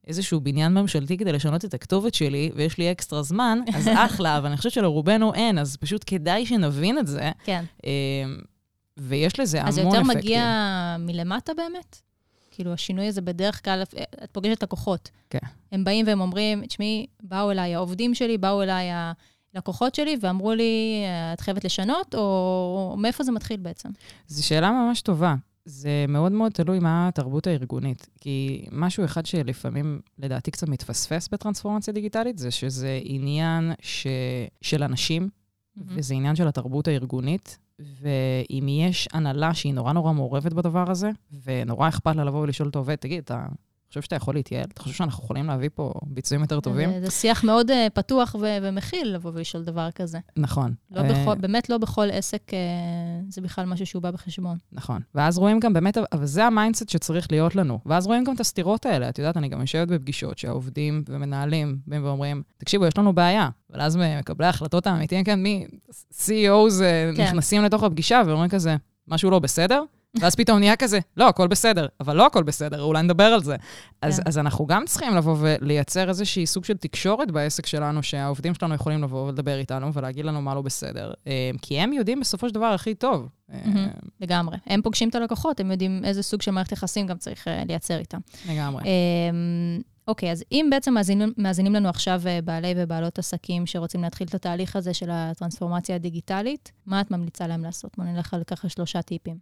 איזשהו 0.07 0.41
בניין 0.41 0.73
ממשלתי 0.73 1.17
כדי 1.17 1.31
לשנות 1.31 1.65
את 1.65 1.73
הכתובת 1.73 2.13
שלי, 2.13 2.51
ויש 2.55 2.77
לי 2.77 2.91
אקסטרה 2.91 3.23
זמן, 3.23 3.59
אז 3.75 3.87
אחלה, 3.95 4.37
אבל 4.37 4.47
אני 4.47 4.57
חושבת 4.57 4.73
שלרובנו 4.73 5.33
אין, 5.33 5.59
אז 5.59 5.77
פשוט 5.77 6.03
כדאי 6.07 6.45
שנבין 6.45 6.97
את 6.97 7.07
זה, 7.07 7.31
כן. 7.43 7.63
אה, 7.85 7.91
ויש 8.97 9.39
לזה 9.39 9.57
המון 9.57 9.67
אז 9.69 9.75
זה 9.75 9.81
אפקטים. 9.81 10.05
יותר 10.05 10.17
מגיע 10.19 10.95
מלמטה 10.99 11.53
באמת? 11.53 12.04
כאילו, 12.55 12.73
השינוי 12.73 13.07
הזה 13.07 13.21
בדרך 13.21 13.63
כלל, 13.63 13.83
את 14.23 14.29
פוגשת 14.31 14.63
לקוחות. 14.63 15.09
כן. 15.29 15.39
הם 15.71 15.83
באים 15.83 16.07
והם 16.07 16.21
אומרים, 16.21 16.65
תשמעי, 16.65 17.05
באו 17.23 17.51
אליי 17.51 17.75
העובדים 17.75 18.15
שלי, 18.15 18.37
באו 18.37 18.63
אליי 18.63 18.87
הלקוחות 19.53 19.95
שלי, 19.95 20.17
ואמרו 20.21 20.53
לי, 20.53 21.03
את 21.33 21.39
חייבת 21.39 21.65
לשנות, 21.65 22.15
או 22.15 22.95
מאיפה 22.97 23.23
זה 23.23 23.31
מתחיל 23.31 23.57
בעצם? 23.57 23.89
זו 24.27 24.47
שאלה 24.47 24.71
ממש 24.71 25.01
טובה. 25.01 25.35
זה 25.65 26.05
מאוד 26.07 26.31
מאוד 26.31 26.51
תלוי 26.51 26.79
מה 26.79 27.07
התרבות 27.07 27.47
הארגונית. 27.47 28.07
כי 28.21 28.65
משהו 28.71 29.05
אחד 29.05 29.25
שלפעמים, 29.25 30.01
לדעתי, 30.19 30.51
קצת 30.51 30.69
מתפספס 30.69 31.27
בטרנספורמציה 31.27 31.93
דיגיטלית, 31.93 32.37
זה 32.37 32.51
שזה 32.51 32.99
עניין 33.03 33.73
ש... 33.81 34.07
של 34.61 34.83
אנשים, 34.83 35.29
וזה 35.77 36.13
עניין 36.13 36.35
של 36.35 36.47
התרבות 36.47 36.87
הארגונית. 36.87 37.57
ואם 37.79 38.67
יש 38.69 39.07
הנהלה 39.13 39.53
שהיא 39.53 39.73
נורא 39.73 39.93
נורא 39.93 40.13
מעורבת 40.13 40.53
בדבר 40.53 40.91
הזה, 40.91 41.09
ונורא 41.43 41.87
אכפת 41.87 42.15
לה 42.15 42.23
לבוא 42.23 42.39
ולשאול 42.39 42.69
את 42.69 42.75
העובד, 42.75 42.95
תגיד, 42.95 43.23
אתה 43.23 43.45
חושב 43.95 44.05
שאתה 44.05 44.15
יכול 44.15 44.33
להתייעל? 44.33 44.65
אתה 44.73 44.81
חושב 44.81 44.95
שאנחנו 44.95 45.23
יכולים 45.23 45.45
להביא 45.45 45.69
פה 45.75 45.93
ביצועים 46.03 46.41
יותר 46.41 46.59
טובים? 46.59 46.89
זה, 46.91 47.05
זה 47.05 47.11
שיח 47.11 47.43
מאוד 47.43 47.71
אה, 47.71 47.73
פתוח 47.93 48.35
ו- 48.39 48.57
ומכיל 48.61 49.15
לבוא 49.15 49.31
ולשאול 49.33 49.63
דבר 49.63 49.91
כזה. 49.91 50.19
נכון. 50.37 50.73
לא 50.91 51.01
אה, 51.01 51.13
בכל, 51.13 51.35
באמת 51.35 51.69
לא 51.69 51.77
בכל 51.77 52.07
עסק 52.11 52.41
אה, 52.49 52.53
זה 53.29 53.41
בכלל 53.41 53.65
משהו 53.65 53.85
שהוא 53.85 54.01
בא 54.01 54.11
בחשבון. 54.11 54.57
נכון. 54.71 55.01
ואז 55.15 55.37
רואים 55.37 55.59
גם 55.59 55.73
באמת, 55.73 55.97
אבל 56.11 56.25
זה 56.25 56.45
ה 56.45 56.51
mindset 56.51 56.89
שצריך 56.89 57.27
להיות 57.31 57.55
לנו. 57.55 57.79
ואז 57.85 58.07
רואים 58.07 58.23
גם 58.23 58.35
את 58.35 58.39
הסתירות 58.39 58.85
האלה. 58.85 59.09
את 59.09 59.19
יודעת, 59.19 59.37
אני 59.37 59.49
גם 59.49 59.61
יושבת 59.61 59.87
בפגישות 59.87 60.37
שהעובדים 60.37 61.03
ומנהלים 61.09 61.77
באים 61.87 62.05
ואומרים, 62.05 62.43
תקשיבו, 62.57 62.85
יש 62.85 62.97
לנו 62.97 63.13
בעיה. 63.13 63.49
אבל 63.71 63.81
אז 63.81 63.95
מקבלי 64.19 64.45
ההחלטות 64.47 64.87
האמיתיים, 64.87 65.23
כן, 65.23 65.43
מי, 65.43 65.67
CEOs 66.13 66.81
אה, 66.81 67.11
כן. 67.15 67.23
נכנסים 67.23 67.63
לתוך 67.63 67.83
הפגישה 67.83 68.21
ואומרים 68.25 68.49
כזה, 68.49 68.75
משהו 69.07 69.29
לא 69.29 69.39
בסדר? 69.39 69.83
ואז 70.19 70.35
פתאום 70.35 70.59
נהיה 70.59 70.75
כזה, 70.75 70.99
לא, 71.17 71.27
הכל 71.27 71.47
בסדר, 71.47 71.87
אבל 71.99 72.15
לא 72.15 72.25
הכל 72.25 72.43
בסדר, 72.43 72.81
אולי 72.81 73.03
נדבר 73.03 73.23
על 73.23 73.43
זה. 73.43 73.55
אז, 74.01 74.19
כן. 74.19 74.23
אז 74.25 74.37
אנחנו 74.37 74.65
גם 74.65 74.83
צריכים 74.85 75.15
לבוא 75.15 75.35
ולייצר 75.39 76.09
איזושהי 76.09 76.45
סוג 76.45 76.65
של 76.65 76.77
תקשורת 76.77 77.31
בעסק 77.31 77.65
שלנו, 77.65 78.03
שהעובדים 78.03 78.53
שלנו 78.53 78.75
יכולים 78.75 79.03
לבוא 79.03 79.27
ולדבר 79.27 79.57
איתנו 79.57 79.93
ולהגיד 79.93 80.25
לנו 80.25 80.41
מה 80.41 80.55
לא 80.55 80.61
בסדר, 80.61 81.13
אה, 81.27 81.51
כי 81.61 81.79
הם 81.79 81.93
יודעים 81.93 82.19
בסופו 82.19 82.49
של 82.49 82.55
דבר 82.55 82.65
הכי 82.65 82.95
טוב. 82.95 83.27
אה. 83.53 83.59
לגמרי. 84.21 84.57
הם 84.65 84.81
פוגשים 84.81 85.09
את 85.09 85.15
הלקוחות, 85.15 85.59
הם 85.59 85.71
יודעים 85.71 86.05
איזה 86.05 86.23
סוג 86.23 86.41
של 86.41 86.51
מערכת 86.51 86.71
יחסים 86.71 87.07
גם 87.07 87.17
צריך 87.17 87.47
uh, 87.47 87.67
לייצר 87.67 87.97
איתם. 87.97 88.19
לגמרי. 88.49 88.83
אוקיי, 90.07 90.31
אז 90.31 90.43
אם 90.51 90.67
בעצם 90.71 90.93
מאזינים, 90.93 91.33
מאזינים 91.37 91.73
לנו 91.73 91.89
עכשיו 91.89 92.21
אה, 92.27 92.39
בעלי 92.41 92.73
ובעלות 92.77 93.19
עסקים 93.19 93.65
שרוצים 93.65 94.03
להתחיל 94.03 94.27
את 94.27 94.35
התהליך 94.35 94.75
הזה 94.75 94.93
של 94.93 95.09
הטרנספורמציה 95.11 95.95
הדיגיטלית, 95.95 96.71
מה 96.85 97.01
את 97.01 97.11
ממליצה 97.11 97.47
להם 97.47 97.63
לעשות? 97.63 97.91
בוא 97.97 98.05
נלך 98.05 98.33
על 98.33 98.43
ככה 98.43 98.69
שלושה 98.69 99.01
טיפים. 99.01 99.37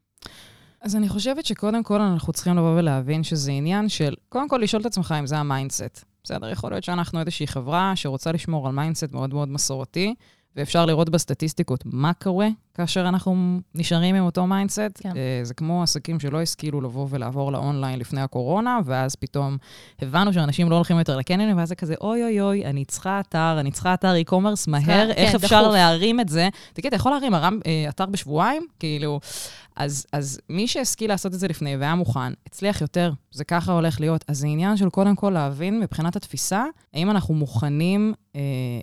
אז 0.83 0.95
אני 0.95 1.09
חושבת 1.09 1.45
שקודם 1.45 1.83
כל 1.83 2.01
אנחנו 2.01 2.33
צריכים 2.33 2.57
לבוא 2.57 2.79
ולהבין 2.79 3.23
שזה 3.23 3.51
עניין 3.51 3.89
של, 3.89 4.15
קודם 4.29 4.49
כל 4.49 4.59
לשאול 4.63 4.81
את 4.81 4.85
עצמך 4.85 5.15
אם 5.19 5.27
זה 5.27 5.37
ה 5.37 5.45
mindset. 5.45 6.05
בסדר, 6.23 6.49
יכול 6.49 6.71
להיות 6.71 6.83
שאנחנו 6.83 7.19
איזושהי 7.19 7.47
חברה 7.47 7.95
שרוצה 7.95 8.31
לשמור 8.31 8.67
על 8.67 8.73
mindset 8.73 9.11
מאוד 9.11 9.33
מאוד 9.33 9.49
מסורתי, 9.49 10.15
ואפשר 10.55 10.85
לראות 10.85 11.09
בסטטיסטיקות 11.09 11.83
מה 11.85 12.13
קורה 12.13 12.47
כאשר 12.77 13.07
אנחנו 13.07 13.35
נשארים 13.75 14.15
עם 14.15 14.23
אותו 14.25 14.47
mindset. 14.47 14.79
כן. 14.99 15.09
אה, 15.15 15.39
זה 15.43 15.53
כמו 15.53 15.83
עסקים 15.83 16.19
שלא 16.19 16.41
השכילו 16.41 16.81
לבוא 16.81 17.07
ולעבור 17.09 17.51
לאונליין 17.51 17.99
לפני 17.99 18.21
הקורונה, 18.21 18.79
ואז 18.85 19.15
פתאום 19.15 19.57
הבנו 20.01 20.33
שאנשים 20.33 20.69
לא 20.69 20.75
הולכים 20.75 20.99
יותר 20.99 21.17
לקניונים, 21.17 21.57
ואז 21.57 21.69
זה 21.69 21.75
כזה, 21.75 21.95
אוי 22.01 22.23
אוי 22.23 22.41
אוי, 22.41 22.65
אני 22.65 22.85
צריכה 22.85 23.19
אתר, 23.19 23.57
אני 23.59 23.71
צריכה 23.71 23.93
אתר 23.93 24.13
e-commerce 24.25 24.63
מהר, 24.67 25.09
איך 25.11 25.29
כן, 25.31 25.35
אפשר 25.35 25.61
דחוף. 25.61 25.73
להרים 25.73 26.19
את 26.19 26.29
זה? 26.29 26.49
תגיד, 26.73 26.87
אתה 26.87 26.95
יכול 26.95 27.11
להרים 27.11 27.33
הרם- 27.33 27.59
אה, 27.65 27.85
אתר 27.89 28.05
בשבועיים? 28.05 28.67
כאילו... 28.79 29.19
אז, 29.75 30.05
אז 30.11 30.39
מי 30.49 30.67
שהשכיל 30.67 31.09
לעשות 31.09 31.33
את 31.33 31.39
זה 31.39 31.47
לפני 31.47 31.77
והיה 31.77 31.95
מוכן, 31.95 32.33
הצליח 32.47 32.81
יותר, 32.81 33.11
זה 33.31 33.43
ככה 33.43 33.71
הולך 33.71 33.99
להיות. 33.99 34.25
אז 34.27 34.37
זה 34.37 34.47
עניין 34.47 34.77
של 34.77 34.89
קודם 34.89 35.15
כל 35.15 35.29
להבין 35.29 35.79
מבחינת 35.79 36.15
התפיסה, 36.15 36.65
האם 36.93 37.09
אנחנו 37.11 37.33
מוכנים 37.33 38.13
אה, 38.35 38.41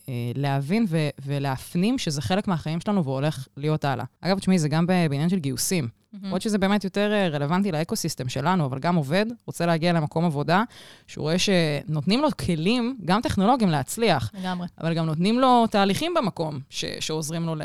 אה, 0.08 0.12
להבין 0.34 0.86
ו- 0.88 1.08
ולהפנים 1.26 1.98
שזה 1.98 2.22
חלק 2.22 2.48
מהחיים 2.48 2.80
שלנו 2.80 3.04
והולך 3.04 3.46
להיות 3.56 3.79
הלאה. 3.84 4.04
אגב, 4.20 4.38
תשמעי, 4.38 4.58
זה 4.58 4.68
גם 4.68 4.86
בעניין 4.86 5.28
של 5.28 5.38
גיוסים. 5.38 5.88
למרות 6.22 6.42
שזה 6.42 6.58
באמת 6.58 6.84
יותר 6.84 7.12
אה, 7.12 7.28
רלוונטי 7.28 7.72
לאקוסיסטם 7.72 8.28
שלנו, 8.28 8.64
אבל 8.64 8.78
גם 8.78 8.96
עובד 8.96 9.26
רוצה 9.46 9.66
להגיע 9.66 9.92
למקום 9.92 10.24
עבודה, 10.24 10.62
שהוא 11.06 11.22
רואה 11.22 11.38
שנותנים 11.38 12.20
לו 12.20 12.28
כלים, 12.46 12.98
גם 13.04 13.20
טכנולוגיים, 13.20 13.70
להצליח. 13.70 14.30
לגמרי. 14.34 14.66
אבל 14.80 14.94
גם 14.94 15.06
נותנים 15.06 15.40
לו 15.40 15.66
תהליכים 15.66 16.14
במקום 16.14 16.60
ש- 16.70 16.84
שעוזרים 17.00 17.46
לו 17.46 17.54
ל... 17.54 17.62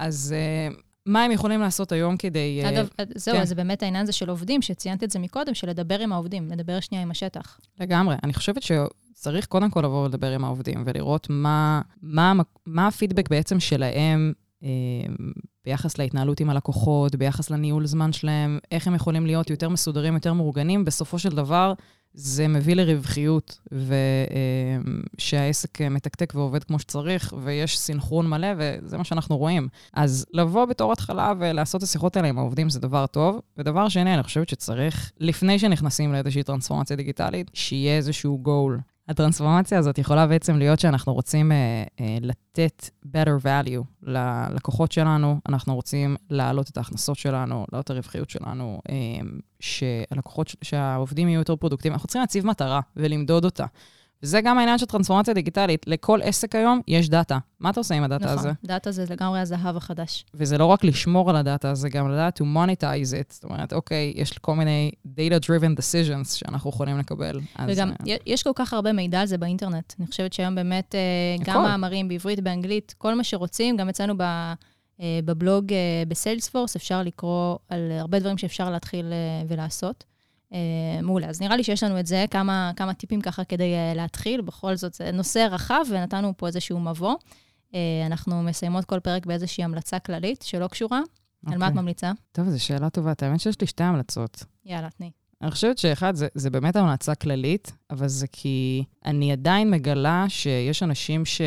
אז 0.00 0.34
uh, 0.70 0.76
מה 1.06 1.24
הם 1.24 1.30
יכולים 1.30 1.60
לעשות 1.60 1.92
היום 1.92 2.16
כדי... 2.16 2.60
אה, 2.64 2.68
אגב, 2.68 2.88
זהו, 3.14 3.34
כן. 3.34 3.42
אז 3.42 3.48
זה 3.48 3.54
באמת 3.54 3.82
העניין 3.82 4.02
הזה 4.02 4.12
של 4.12 4.30
עובדים, 4.30 4.62
שציינת 4.62 5.04
את 5.04 5.10
זה 5.10 5.18
מקודם, 5.18 5.54
של 5.54 5.68
לדבר 5.68 5.98
עם 5.98 6.12
העובדים, 6.12 6.48
לדבר 6.50 6.80
שנייה 6.80 7.02
עם 7.02 7.10
השטח. 7.10 7.60
לגמרי. 7.80 8.16
אני 8.24 8.34
חושבת 8.34 8.62
שצריך 8.62 9.46
קודם 9.46 9.70
כל 9.70 9.80
לבוא 9.80 10.04
ולדבר 10.04 10.32
עם 10.32 10.44
העובדים 10.44 10.82
ולראות 10.86 11.26
מה, 11.30 11.80
מה, 12.02 12.32
מה 12.66 12.86
הפידבק 12.86 13.28
בעצם 13.28 13.60
שלהם 13.60 14.32
ביחס 15.64 15.98
להתנהלות 15.98 16.40
עם 16.40 16.50
הלקוחות, 16.50 17.14
ביחס 17.14 17.50
לניהול 17.50 17.86
זמן 17.86 18.12
שלהם, 18.12 18.58
איך 18.70 18.86
הם 18.86 18.94
יכולים 18.94 19.26
להיות 19.26 19.50
יותר 19.50 19.68
מסודרים, 19.68 20.14
יותר 20.14 20.32
מאורגנים. 20.32 20.84
בסופו 20.84 21.18
של 21.18 21.28
דבר, 21.28 21.72
זה 22.14 22.48
מביא 22.48 22.74
לרווחיות, 22.74 23.60
ושהעסק 25.16 25.80
מתקתק 25.82 26.32
ועובד 26.36 26.64
כמו 26.64 26.78
שצריך, 26.78 27.34
ויש 27.42 27.78
סינכרון 27.78 28.28
מלא, 28.28 28.48
וזה 28.58 28.98
מה 28.98 29.04
שאנחנו 29.04 29.36
רואים. 29.36 29.68
אז 29.92 30.26
לבוא 30.32 30.64
בתור 30.64 30.92
התחלה 30.92 31.32
ולעשות 31.38 31.78
את 31.78 31.82
השיחות 31.82 32.16
האלה 32.16 32.28
עם 32.28 32.38
העובדים 32.38 32.70
זה 32.70 32.80
דבר 32.80 33.06
טוב. 33.06 33.40
ודבר 33.58 33.88
שני, 33.88 34.14
אני 34.14 34.22
חושבת 34.22 34.48
שצריך, 34.48 35.12
לפני 35.20 35.58
שנכנסים 35.58 36.12
לאיזושהי 36.12 36.42
טרנספורמציה 36.42 36.96
דיגיטלית, 36.96 37.50
שיהיה 37.54 37.96
איזשהו 37.96 38.42
goal. 38.44 38.95
הטרנספורמציה 39.08 39.78
הזאת 39.78 39.98
יכולה 39.98 40.26
בעצם 40.26 40.56
להיות 40.56 40.80
שאנחנו 40.80 41.14
רוצים 41.14 41.52
אה, 41.52 41.84
אה, 42.00 42.18
לתת 42.20 42.90
better 43.06 43.44
value 43.44 43.84
ללקוחות 44.02 44.92
שלנו, 44.92 45.40
אנחנו 45.48 45.74
רוצים 45.74 46.16
להעלות 46.30 46.70
את 46.70 46.76
ההכנסות 46.76 47.18
שלנו, 47.18 47.66
להעלות 47.72 47.84
את 47.84 47.90
הרווחיות 47.90 48.30
שלנו, 48.30 48.80
אה, 48.88 48.94
שהלקוחות, 49.60 50.54
שהעובדים 50.62 51.28
יהיו 51.28 51.38
יותר 51.38 51.56
פרודוקטיביים. 51.56 51.92
אנחנו 51.92 52.06
צריכים 52.06 52.20
להציב 52.20 52.46
מטרה 52.46 52.80
ולמדוד 52.96 53.44
אותה. 53.44 53.66
וזה 54.22 54.40
גם 54.40 54.58
העניין 54.58 54.78
של 54.78 54.86
טרנספורמציה 54.86 55.34
דיגיטלית. 55.34 55.86
לכל 55.86 56.20
עסק 56.22 56.54
היום 56.54 56.80
יש 56.88 57.08
דאטה. 57.08 57.38
מה 57.60 57.70
אתה 57.70 57.80
עושה 57.80 57.94
עם 57.94 58.02
הדאטה 58.02 58.32
הזה? 58.32 58.48
נכון, 58.48 58.54
דאטה 58.66 58.90
זה 58.92 59.04
לגמרי 59.10 59.40
הזהב 59.40 59.76
החדש. 59.76 60.24
וזה 60.34 60.58
לא 60.58 60.64
רק 60.64 60.84
לשמור 60.84 61.30
על 61.30 61.36
הדאטה, 61.36 61.74
זה 61.74 61.88
גם 61.88 62.10
לדעת 62.10 62.40
to 62.40 62.44
monetize 62.44 62.80
it. 63.12 63.32
זאת 63.34 63.44
אומרת, 63.44 63.72
אוקיי, 63.72 64.12
יש 64.16 64.32
כל 64.38 64.54
מיני 64.54 64.90
data-driven 65.06 65.78
decisions 65.78 66.28
שאנחנו 66.34 66.70
יכולים 66.70 66.98
לקבל. 66.98 67.40
אז, 67.56 67.70
וגם, 67.78 67.90
אה, 67.90 67.94
י- 68.06 68.32
יש 68.32 68.42
כל 68.42 68.52
כך 68.54 68.72
הרבה 68.72 68.92
מידע 68.92 69.20
על 69.20 69.26
זה 69.26 69.38
באינטרנט. 69.38 69.92
אני 69.98 70.06
חושבת 70.06 70.32
שהיום 70.32 70.54
באמת, 70.54 70.94
אה, 70.94 71.00
גם 71.44 71.56
הכל. 71.56 71.68
מאמרים 71.68 72.08
בעברית, 72.08 72.40
באנגלית, 72.40 72.94
כל 72.98 73.14
מה 73.14 73.24
שרוצים, 73.24 73.76
גם 73.76 73.88
אצלנו 73.88 74.14
ב, 74.18 74.22
אה, 74.22 74.54
בבלוג 75.24 75.72
אה, 75.72 75.78
ב 76.08 76.14
Salesforce, 76.14 76.76
אפשר 76.76 77.02
לקרוא 77.02 77.56
על 77.68 77.92
הרבה 77.92 78.18
דברים 78.18 78.38
שאפשר 78.38 78.70
להתחיל 78.70 79.06
אה, 79.12 79.42
ולעשות. 79.48 80.04
אה, 80.52 80.58
מעולה. 81.02 81.28
אז 81.28 81.40
נראה 81.40 81.56
לי 81.56 81.64
שיש 81.64 81.82
לנו 81.82 82.00
את 82.00 82.06
זה, 82.06 82.24
כמה, 82.30 82.72
כמה 82.76 82.94
טיפים 82.94 83.20
ככה 83.20 83.44
כדי 83.44 83.74
אה, 83.74 83.94
להתחיל. 83.94 84.40
בכל 84.40 84.76
זאת, 84.76 84.94
זה 84.94 85.10
נושא 85.12 85.48
רחב, 85.50 85.84
ונתנו 85.90 86.32
פה 86.36 86.46
איזשהו 86.46 86.80
מבוא. 86.80 87.14
אה, 87.74 87.80
אנחנו 88.06 88.42
מסיימות 88.42 88.84
כל 88.84 89.00
פרק 89.00 89.26
באיזושהי 89.26 89.64
המלצה 89.64 89.98
כללית 89.98 90.42
שלא 90.42 90.66
קשורה. 90.66 91.00
על 91.46 91.58
מה 91.58 91.66
את 91.66 91.70
אוקיי. 91.70 91.82
ממליצה? 91.82 92.12
טוב, 92.32 92.48
זו 92.48 92.64
שאלה 92.64 92.90
טובה. 92.90 93.12
האמת 93.22 93.40
שיש 93.40 93.60
לי 93.60 93.66
שתי 93.66 93.84
המלצות. 93.84 94.44
יאללה, 94.64 94.90
תני. 94.90 95.10
אני 95.42 95.50
חושבת 95.50 95.78
שאחד, 95.78 96.14
זה, 96.14 96.26
זה 96.34 96.50
באמת 96.50 96.76
המלצה 96.76 97.14
כללית, 97.14 97.72
אבל 97.90 98.08
זה 98.08 98.26
כי 98.32 98.84
אני 99.04 99.32
עדיין 99.32 99.70
מגלה 99.70 100.24
שיש 100.28 100.82
אנשים 100.82 101.24
ש, 101.24 101.40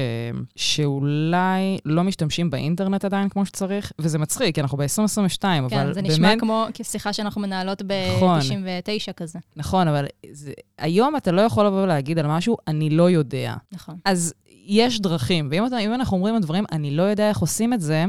שאולי 0.56 1.78
לא 1.86 2.04
משתמשים 2.04 2.50
באינטרנט 2.50 3.06
עדיין 3.06 3.30
כמו 3.30 3.46
שצריך, 3.46 3.92
וזה 4.00 4.18
מצחיק, 4.18 4.56
כי 4.56 4.62
אנחנו 4.62 4.78
ב-2022, 4.78 5.42
כן, 5.42 5.80
אבל 5.80 5.94
זה 5.94 6.02
באמת... 6.02 6.14
נשמע 6.14 6.34
כמו 6.40 6.66
כשיחה 6.74 7.14
שאנחנו 7.14 7.42
מנהלות 7.42 7.82
נכון. 8.16 8.40
ב-99 8.40 9.14
כזה. 9.14 9.40
נכון, 9.56 9.88
אבל 9.88 10.06
זה, 10.32 10.52
היום 10.78 11.16
אתה 11.16 11.32
לא 11.32 11.42
יכול 11.42 11.66
לבוא 11.66 11.84
ולהגיד 11.84 12.20
על 12.20 12.28
משהו, 12.28 12.58
אני 12.68 12.90
לא 12.90 13.10
יודע. 13.10 13.56
נכון. 13.72 13.96
אז 14.06 14.34
יש 14.66 15.02
דרכים, 15.02 15.48
ואם 15.52 15.66
אתה, 15.66 15.86
אנחנו 15.86 16.18
אומרים 16.18 16.36
על 16.36 16.42
דברים, 16.42 16.66
אני 16.72 16.92
לא 16.92 17.04
יודע 17.04 17.30
איך 17.30 17.38
עושים 17.38 17.74
את 17.74 17.82
זה, 17.82 18.06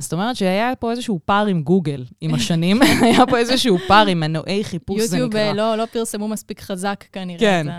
זאת 0.00 0.12
אומרת 0.12 0.36
שהיה 0.36 0.76
פה 0.76 0.90
איזשהו 0.90 1.20
פער 1.24 1.46
עם 1.46 1.62
גוגל 1.62 2.04
עם 2.20 2.34
השנים, 2.34 2.82
היה 3.02 3.26
פה 3.26 3.38
איזשהו 3.38 3.78
פער 3.88 4.06
עם 4.06 4.20
מנועי 4.20 4.64
חיפוש, 4.64 5.02
זה 5.02 5.16
יוטיוב 5.18 5.30
נקרא. 5.30 5.40
אה, 5.48 5.52
לא, 5.52 5.76
לא 5.76 5.86
פרסמו 5.86 6.28
מספיק 6.28 6.60
חזק 6.60 7.04
כנראה 7.12 7.38
כן. 7.40 7.66
את 7.68 7.72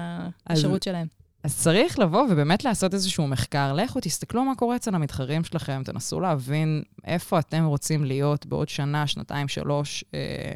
אז- 0.48 0.58
השירות 0.58 0.84
שלהם. 0.84 1.08
אז 1.44 1.58
צריך 1.58 2.00
לבוא 2.00 2.26
ובאמת 2.30 2.66
לעשות 2.66 2.94
איזשהו 2.94 3.28
מחקר. 3.28 3.74
לכו, 3.74 4.00
תסתכלו 4.00 4.44
מה 4.46 4.56
קורה 4.56 4.76
אצל 4.76 4.96
המתחרים 4.96 5.44
שלכם, 5.44 5.82
תנסו 5.86 6.20
להבין 6.20 6.84
איפה 7.06 7.40
אתם 7.40 7.66
רוצים 7.66 8.06
להיות 8.06 8.46
בעוד 8.46 8.70
שנה, 8.70 9.08
שנתיים, 9.08 9.48
שלוש. 9.48 10.04
אה, 10.14 10.52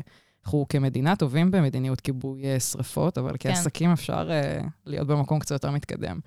אנחנו 0.45 0.65
כמדינה 0.69 1.15
טובים 1.15 1.51
במדיניות 1.51 2.01
כיבוי 2.01 2.45
אה, 2.45 2.59
שרפות, 2.59 3.17
אבל 3.17 3.35
כן. 3.39 3.49
כעסקים 3.49 3.91
אפשר 3.91 4.29
להיות 4.85 5.07
במקום 5.07 5.39
קצת 5.39 5.51
יותר 5.51 5.71
מתקדם. 5.71 6.19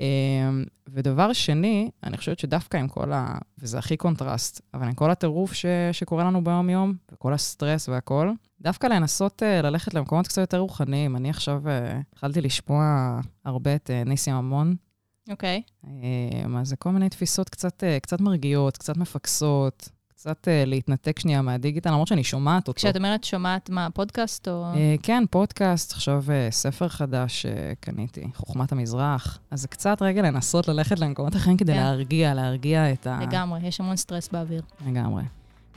אה, 0.00 0.50
ודבר 0.88 1.32
שני, 1.32 1.90
אני 2.04 2.16
חושבת 2.16 2.38
שדווקא 2.38 2.76
עם 2.76 2.88
כל 2.88 3.12
ה... 3.12 3.38
וזה 3.58 3.78
הכי 3.78 3.96
קונטרסט, 3.96 4.60
אבל 4.74 4.86
עם 4.86 4.94
כל 4.94 5.10
הטירוף 5.10 5.52
ש... 5.52 5.66
שקורה 5.92 6.24
לנו 6.24 6.44
ביום-יום, 6.44 6.94
וכל 7.12 7.32
הסטרס 7.32 7.88
והכל, 7.88 8.30
דווקא 8.60 8.86
לנסות 8.86 9.42
אה, 9.42 9.62
ללכת 9.62 9.94
למקומות 9.94 10.26
קצת 10.26 10.40
יותר 10.40 10.58
רוחניים. 10.58 11.16
אני 11.16 11.30
עכשיו 11.30 11.62
אה, 11.64 11.68
התחלתי 12.12 12.40
לשמוע 12.40 12.84
הרבה 13.44 13.74
את 13.74 13.90
אה, 13.90 14.08
ניסים 14.08 14.34
אמון, 14.34 14.76
אוקיי. 15.30 15.62
אה, 15.84 15.88
אז 16.58 16.68
זה 16.68 16.76
כל 16.76 16.90
מיני 16.90 17.08
תפיסות 17.08 17.48
קצת, 17.48 17.84
קצת 18.02 18.20
מרגיעות, 18.20 18.76
קצת 18.76 18.96
מפקסות, 18.96 19.88
קצת 20.18 20.48
אה, 20.48 20.68
להתנתק 20.68 21.18
שנייה 21.18 21.42
מהדיגיטל, 21.42 21.90
למרות 21.90 22.08
שאני 22.08 22.24
שומעת 22.24 22.68
אותו. 22.68 22.78
כשאת 22.78 22.96
אומרת 22.96 23.24
שומעת 23.24 23.70
מה, 23.70 23.88
פודקאסט 23.94 24.48
או... 24.48 24.64
אה, 24.74 24.76
כן, 25.02 25.24
פודקאסט, 25.30 25.92
עכשיו 25.92 26.24
אה, 26.26 26.52
ספר 26.52 26.88
חדש 26.88 27.46
שקניתי, 27.46 28.28
חוכמת 28.34 28.72
המזרח. 28.72 29.38
אז 29.50 29.60
זה 29.60 29.68
קצת 29.68 30.02
רגע 30.02 30.22
לנסות 30.22 30.68
ללכת 30.68 30.98
למקומות 30.98 31.36
אחרים 31.36 31.56
כדי 31.56 31.72
כן. 31.72 31.78
להרגיע, 31.78 32.34
להרגיע 32.34 32.92
את 32.92 33.06
ה... 33.06 33.18
לגמרי, 33.22 33.60
יש 33.66 33.80
המון 33.80 33.96
סטרס 33.96 34.28
באוויר. 34.28 34.62
לגמרי. 34.86 35.22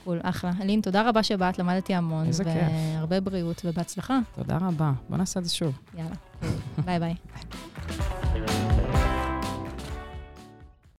Cool, 0.04 0.20
אחלה. 0.24 0.52
אלין, 0.62 0.82
תודה 0.82 1.10
רבה 1.10 1.24
שבאת, 1.24 1.60
למדתי 1.60 1.96
המון. 1.96 2.28
איזה 2.28 2.44
כיף. 2.44 2.54
והרבה 2.96 3.20
בריאות 3.20 3.62
ובהצלחה. 3.66 4.20
תודה 4.36 4.58
רבה. 4.62 4.92
בוא 5.10 5.18
נעשה 5.18 5.40
את 5.40 5.46
זה 5.46 5.54
שוב. 5.54 5.80
יאללה. 5.98 6.16
ביי 6.86 7.00
ביי. 7.00 7.16